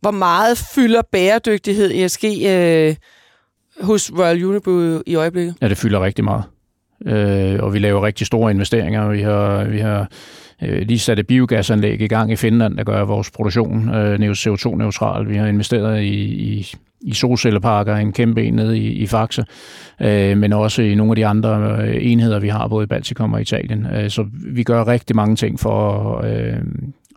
[0.00, 2.96] hvor meget fylder bæredygtighed ESG øh,
[3.80, 5.54] hos Royal Unibrew i øjeblikket?
[5.62, 6.44] Ja, det fylder rigtig meget.
[7.06, 9.08] Øh, og vi laver rigtig store investeringer.
[9.08, 10.08] Vi har, vi har
[10.62, 15.28] øh, lige sat et biogasanlæg i gang i Finland, der gør vores produktion øh, CO2-neutral.
[15.28, 16.24] Vi har investeret i,
[16.58, 16.74] i
[17.06, 19.44] i solcelleparker, en kæmpe en nede i, i Faxe,
[20.02, 23.32] øh, men også i nogle af de andre øh, enheder, vi har både i Baltikum
[23.32, 23.86] og Italien.
[23.94, 26.56] Øh, så vi gør rigtig mange ting for øh,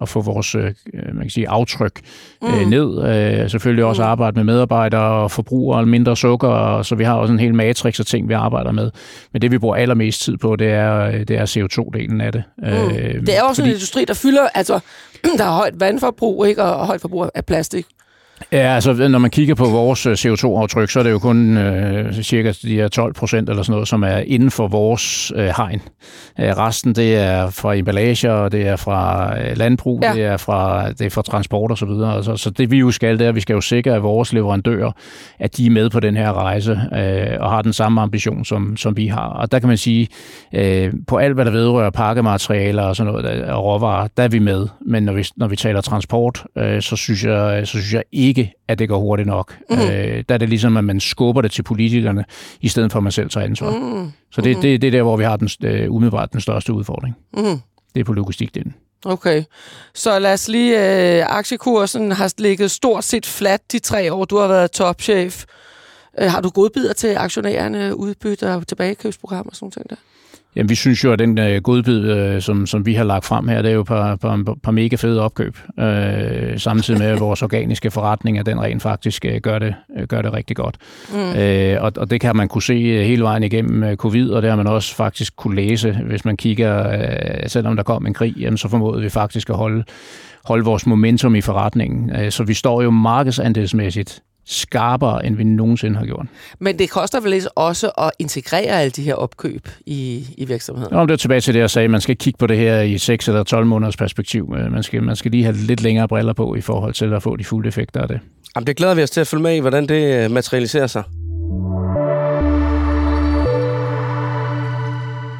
[0.02, 0.64] at få vores øh,
[0.94, 2.00] man kan sige, aftryk
[2.44, 2.70] øh, Mm.
[2.70, 3.04] ned.
[3.44, 7.34] Øh, selvfølgelig også arbejde med medarbejdere og forbrugere, mindre sukker, og så vi har også
[7.34, 8.92] en hel matrix af ting, vi arbejder med.
[9.34, 12.44] Men det, vi bruger allermest tid på, det er, det er CO2-delen af det.
[12.58, 12.64] Mm.
[12.68, 14.80] Øh, Det er også fordi- en industri, der fylder, altså
[15.38, 17.86] der er højt vandforbrug, ikke, og højt forbrug af plastik.
[18.52, 22.14] Ja, altså når man kigger på vores øh, CO2-aftryk, så er det jo kun øh,
[22.14, 25.82] cirka de her 12 procent eller sådan noget, som er inden for vores øh, hegn.
[26.40, 30.14] Øh, resten, det er fra emballager, det er fra øh, landbrug, Ja.
[30.14, 32.16] det, er fra, det er fra transport og så videre.
[32.16, 34.34] Altså, så det vi jo skal, det er, at vi skal jo sikre, at vores
[34.34, 34.92] leverandører,
[35.40, 38.78] at de er med på den her rejse øh, og har den samme ambition, som,
[38.78, 39.28] som vi har.
[39.30, 40.08] Og der kan man sige,
[40.56, 44.40] øh, på alt, hvad der vedrører pakkematerialer og sådan noget, og råvarer, der er vi
[44.40, 44.68] med.
[44.86, 48.29] Men når vi, når vi taler transport, øh, så, synes jeg, så synes jeg ikke,
[48.68, 49.58] at det går hurtigt nok.
[49.70, 49.80] Mm.
[49.80, 52.26] Øh, der er det ligesom, at man skubber det til politikerne,
[52.62, 53.72] i stedet for, at man selv tager ansvar.
[53.72, 54.12] Mm.
[54.32, 57.16] Så det, det, det er der, hvor vi har den, øh, umiddelbart den største udfordring.
[57.34, 57.60] Mm.
[57.96, 58.76] Det er på logistikdelen.
[59.06, 59.44] Okay,
[59.94, 61.20] så lad os lige...
[61.20, 65.46] Øh, aktiekursen har ligget stort set flat de tre år, du har været topchef.
[66.20, 69.96] Øh, har du godbider til aktionærerne, udbytte og tilbagekøbsprogrammer og sådan noget der?
[70.60, 73.48] Jamen, vi synes jo, at den øh, godbid, øh, som, som vi har lagt frem
[73.48, 75.58] her, det er jo par, par, par mega fede opkøb.
[75.80, 80.08] Øh, samtidig med, at vores organiske forretning, at den rent faktisk øh, gør, det, øh,
[80.08, 80.76] gør det rigtig godt.
[81.14, 81.40] Mm.
[81.40, 84.42] Øh, og, og det kan man kunne se øh, hele vejen igennem øh, covid, og
[84.42, 88.14] det har man også faktisk kunne læse, hvis man kigger, øh, selvom der kom en
[88.14, 89.84] krig, jamen, så formåede vi faktisk at holde,
[90.46, 92.16] holde vores momentum i forretningen.
[92.16, 96.26] Øh, så vi står jo markedsandelsmæssigt skarpere, end vi nogensinde har gjort.
[96.60, 100.94] Men det koster vel også at integrere alle de her opkøb i, i virksomheden?
[100.96, 101.88] Nå, det er tilbage til det, jeg sagde.
[101.88, 104.56] Man skal kigge på det her i 6 eller 12 måneders perspektiv.
[104.58, 107.24] Øh, Man skal, man skal lige have lidt længere briller på i forhold til at
[107.24, 108.20] få de fulde effekter af det.
[108.56, 111.04] Jamen, det glæder vi os til at følge med i, hvordan det øh, materialiserer sig.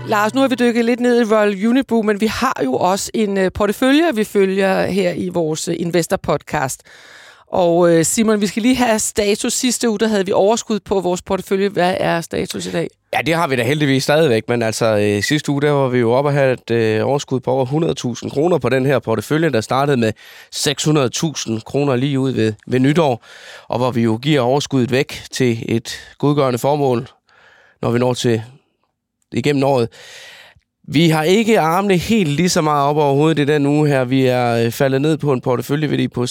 [0.08, 3.12] Lars, nu har vi dykket lidt ned i Royal Unibrew, men vi har jo også
[3.14, 6.84] en øh, portefølje, vi følger her i vores øh, Investor Podcast.
[7.52, 9.54] Og øh, Simon, vi skal lige have status.
[9.54, 11.70] Sidste uge, der havde vi overskud på vores portefølje.
[11.70, 12.88] Hvad er status i dag?
[13.14, 16.00] Ja, det har vi da heldigvis stadigvæk, men altså øh, sidste uge, der var vi
[16.00, 17.66] jo oppe og have et øh, overskud på over
[18.24, 20.14] 100.000 kroner på den her portefølje, der startede med
[20.56, 23.24] 600.000 kroner lige ud ved, ved nytår,
[23.68, 27.08] og hvor vi jo giver overskuddet væk til et godgørende formål,
[27.82, 28.44] når vi når til
[29.32, 29.90] igennem året.
[30.92, 34.06] Vi har ikke armene helt lige så meget op over hovedet i den uge her.
[34.06, 36.28] Vi er øh, faldet ned på en porteføljeværdi på 686.000.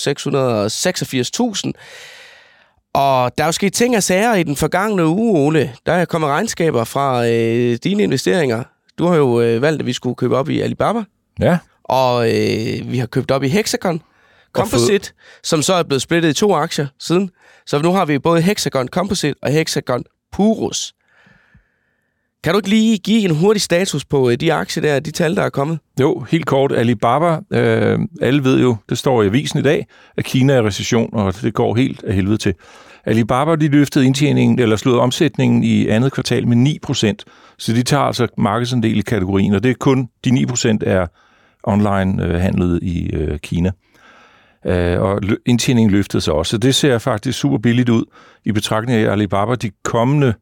[2.94, 5.72] Og der er jo sket ting og sager i den forgangne uge, Ole.
[5.86, 8.62] Der er kommet regnskaber fra øh, dine investeringer.
[8.98, 11.02] Du har jo øh, valgt, at vi skulle købe op i Alibaba,
[11.40, 14.02] Ja, og øh, vi har købt op i Hexagon
[14.52, 17.30] Composite, som så er blevet splittet i to aktier siden.
[17.66, 20.94] Så nu har vi både Hexagon Composite og Hexagon Purus.
[22.45, 25.36] Kan du ikke lige give en hurtig status på øh, de aktier der, de tal,
[25.36, 25.78] der er kommet?
[26.01, 26.72] Jo, helt kort.
[26.72, 29.86] Alibaba, øh, alle ved jo, det står i avisen i dag,
[30.16, 32.55] at Kina er i recession, og det går helt af helvede til.
[33.05, 37.24] Alibaba, de løftede indtjeningen, eller slog omsætningen i andet kvartal med 9%
[37.59, 41.07] så de tager altså markedsandel i kategorien, og det er kun de 9% er
[41.62, 43.70] online øh, handlet i øh, Kina.
[44.66, 48.05] Øh, og lø- indtjeningen løftede sig også, så det ser faktisk super billigt ud
[48.45, 50.34] i betragtning af Alibaba de kommende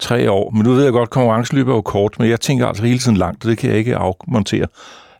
[0.00, 0.50] tre år.
[0.50, 2.98] Men nu ved jeg godt, at konkurrencen løber jo kort, men jeg tænker altså hele
[2.98, 4.66] tiden langt, og det kan jeg ikke afmontere.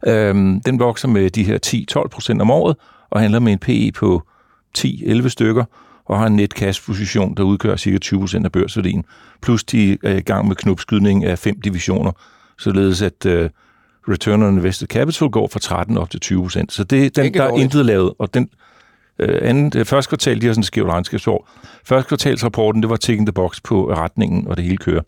[0.07, 1.59] Øhm, den vokser med de her
[2.05, 2.77] 10-12 procent om året,
[3.11, 4.23] og handler med en PE på
[4.79, 5.65] 10-11 stykker,
[6.07, 7.99] og har en net cash position, der udgør ca.
[8.05, 9.05] 20% af børsværdien,
[9.43, 12.13] plus de er i gang med knopskydning af fem divisioner,
[12.59, 13.33] således at uh,
[14.09, 16.73] return on invested capital går fra 13 op til 20 procent.
[16.73, 18.49] Så det, den, der er intet lavet, og den
[19.21, 21.49] øh, det øh, første kvartal, de har sådan et skævt regnskabsår.
[21.85, 25.03] Første kvartalsrapporten, det var ticking the box på øh, retningen, og det hele kører.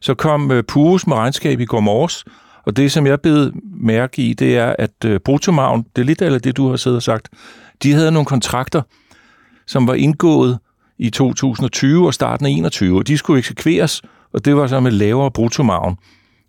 [0.00, 2.24] Så kom øh, med regnskab i går morges,
[2.64, 5.20] og det, som jeg bed mærke i, det er, at øh,
[5.96, 7.28] det er lidt eller det, du har siddet og sagt,
[7.82, 8.82] de havde nogle kontrakter,
[9.66, 10.58] som var indgået
[10.98, 14.02] i 2020 og starten af 21, og de skulle eksekveres,
[14.32, 15.96] og det var så med lavere bruttomagen.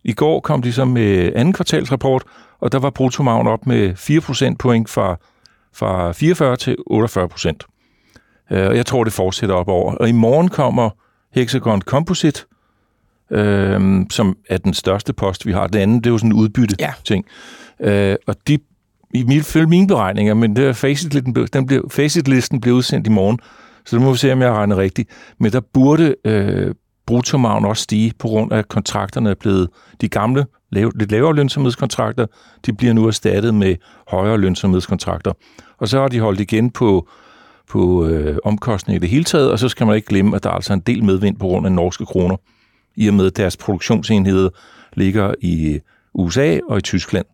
[0.04, 2.24] I går kom de så med anden kvartalsrapport,
[2.60, 5.18] og der var bruttomagen op med 4 procentpoint fra,
[5.78, 7.64] fra 44 til 48 procent.
[8.52, 9.94] Øh, og jeg tror, det fortsætter op over.
[9.94, 10.90] Og i morgen kommer
[11.32, 12.46] Hexagon Composite,
[13.32, 15.68] øh, som er den største post, vi har.
[15.68, 17.26] Det andet, det er jo sådan en udbytte-ting.
[17.80, 18.12] Ja.
[18.12, 18.60] Øh, og de,
[19.14, 23.10] i mit, følge mine beregninger, men det er facitlisten, den blev, facitlisten blev udsendt i
[23.10, 23.40] morgen,
[23.86, 25.10] så det må vi se, om jeg regner rigtigt.
[25.40, 26.76] Men der burde øh,
[27.08, 29.70] bruttomagen også stige på grund af, at kontrakterne er blevet
[30.02, 32.26] de gamle, lave, lidt lavere lønsomhedskontrakter,
[32.66, 33.76] de bliver nu erstattet med
[34.08, 35.34] højere lønsomhedskontrakter.
[35.78, 37.08] Og så har de holdt igen på,
[37.70, 40.50] på øh, omkostninger i det hele taget, og så skal man ikke glemme, at der
[40.50, 42.36] er altså en del medvind på grund af norske kroner,
[42.96, 44.50] i og med at deres produktionsenheder
[44.94, 45.80] ligger i
[46.14, 47.26] USA og i Tyskland,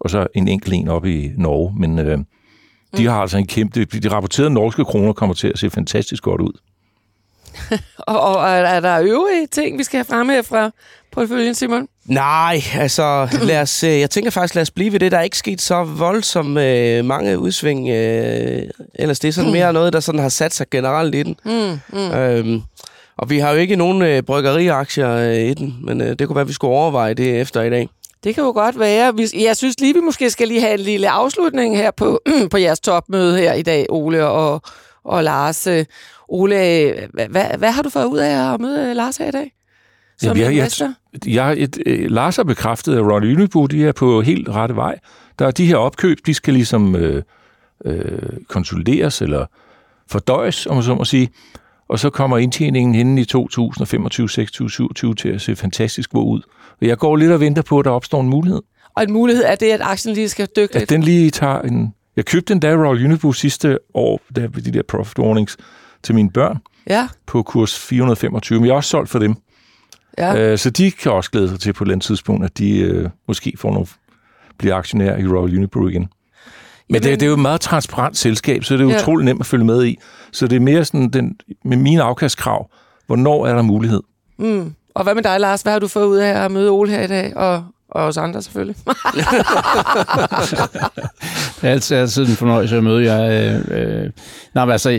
[0.00, 1.74] og så en enkelt en op i Norge.
[1.76, 2.18] Men øh,
[2.96, 3.84] de har altså en kæmpe...
[3.84, 6.52] De rapporterede norske kroner kommer til at se fantastisk godt ud.
[7.98, 10.70] og, og er der øvrige ting, vi skal have frem her fra
[11.12, 11.88] portføljen, Simon?
[12.06, 15.12] Nej, altså lad os, øh, jeg tænker faktisk, lad os blive ved det.
[15.12, 17.88] Der er ikke sket så voldsomt øh, mange udsving.
[17.88, 18.62] Øh,
[18.94, 19.56] ellers det er sådan mm.
[19.58, 21.36] mere noget, der sådan har sat sig generelt i den.
[21.44, 22.10] Mm, mm.
[22.10, 22.62] Øhm,
[23.16, 26.36] og vi har jo ikke nogen øh, bryggeriaktier øh, i den, men øh, det kunne
[26.36, 27.88] være, at vi skulle overveje det efter i dag.
[28.24, 29.14] Det kan jo godt være.
[29.40, 32.80] Jeg synes lige, vi måske skal lige have en lille afslutning her på, på jeres
[32.80, 34.62] topmøde her i dag, Ole og,
[35.04, 35.68] og Lars.
[36.28, 36.56] Ole,
[37.12, 39.52] hvad, hvad, har du fået ud af at møde Lars her i dag?
[40.18, 40.94] Som ja, jeg, jeg,
[41.26, 44.98] jeg, et, øh, Lars har bekræftet, at Ron Unibo, de er på helt rette vej.
[45.38, 47.22] Der er de her opkøb, de skal ligesom øh,
[47.84, 49.46] øh, konsolideres eller
[50.10, 51.30] fordøjes, om man så må sige.
[51.88, 56.40] Og så kommer indtjeningen henne i 2025, 26, 27 til at se fantastisk god ud.
[56.80, 58.62] Og jeg går lidt og venter på, at der opstår en mulighed.
[58.96, 60.82] Og en mulighed er det, at aktien lige skal dykke lidt?
[60.82, 61.94] At den lige tager en...
[62.16, 65.56] Jeg købte en Royal Unibo sidste år, der ved de der profit warnings,
[66.02, 67.08] til mine børn ja.
[67.26, 69.34] på kurs 425, men jeg har også solgt for dem.
[70.18, 70.50] Ja.
[70.50, 73.54] Øh, så de kan også glæde sig til på et tidspunkt, at de øh, måske
[73.58, 73.86] får nogle,
[74.58, 76.00] bliver aktionærer i Royal Unibrew igen.
[76.00, 76.08] Men
[76.90, 79.02] Jamen, det, det er jo et meget transparent selskab, så det er ja.
[79.02, 79.98] utrolig nemt at følge med i.
[80.32, 82.70] Så det er mere sådan, den, med mine afkastkrav,
[83.06, 84.02] hvornår er der mulighed?
[84.38, 84.74] Mm.
[84.94, 85.62] Og hvad med dig, Lars?
[85.62, 87.36] Hvad har du fået ud af at møde Ole her i dag?
[87.36, 88.76] Og og os andre selvfølgelig.
[91.62, 93.22] det er altid, altid en fornøjelse at møde jer.
[93.22, 94.10] Øh, øh,
[94.54, 94.90] nej, men altså,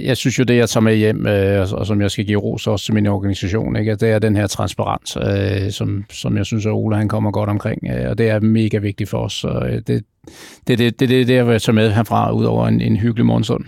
[0.00, 2.38] jeg synes jo, det jeg tager med hjem, øh, og, og som jeg skal give
[2.38, 6.46] ros også til min organisation, ikke, det er den her transparens, øh, som, som jeg
[6.46, 9.32] synes, at Ole han kommer godt omkring, øh, og det er mega vigtigt for os.
[9.32, 10.02] Så, øh, det, det,
[10.68, 13.64] det, det, det, det, jeg tager med herfra, ud over en, en hyggelig morgenstund.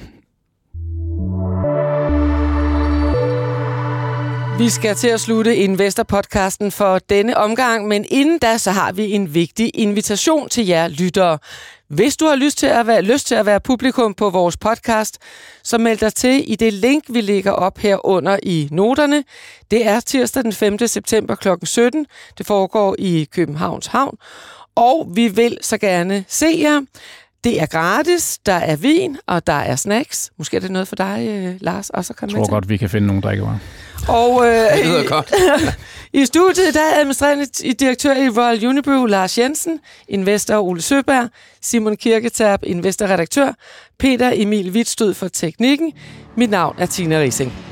[4.61, 9.13] Vi skal til at slutte Investor-podcasten for denne omgang, men inden da, så har vi
[9.13, 11.39] en vigtig invitation til jer lyttere.
[11.89, 15.19] Hvis du har lyst til at være, lyst til at være publikum på vores podcast,
[15.65, 19.25] så meld dig til i det link, vi lægger op her under i noterne.
[19.71, 20.79] Det er tirsdag den 5.
[20.87, 21.49] september kl.
[21.65, 22.07] 17.
[22.39, 24.17] Det foregår i Københavns Havn.
[24.75, 26.81] Og vi vil så gerne se jer.
[27.45, 30.31] Det er gratis, der er vin, og der er snacks.
[30.39, 32.77] Måske er det noget for dig, øh, Lars, også at komme Jeg tror godt, vi
[32.77, 33.59] kan finde nogle drikkevarer.
[34.09, 35.35] Og øh, det lyder godt.
[36.23, 41.29] i studiet der er administrerende direktør i Royal Unibrew, Lars Jensen, investor Ole Søberg,
[41.63, 43.53] Simon Kirketab, investorredaktør,
[43.99, 45.93] Peter Emil Wittstød for teknikken.
[46.37, 47.70] Mit navn er Tina Rising.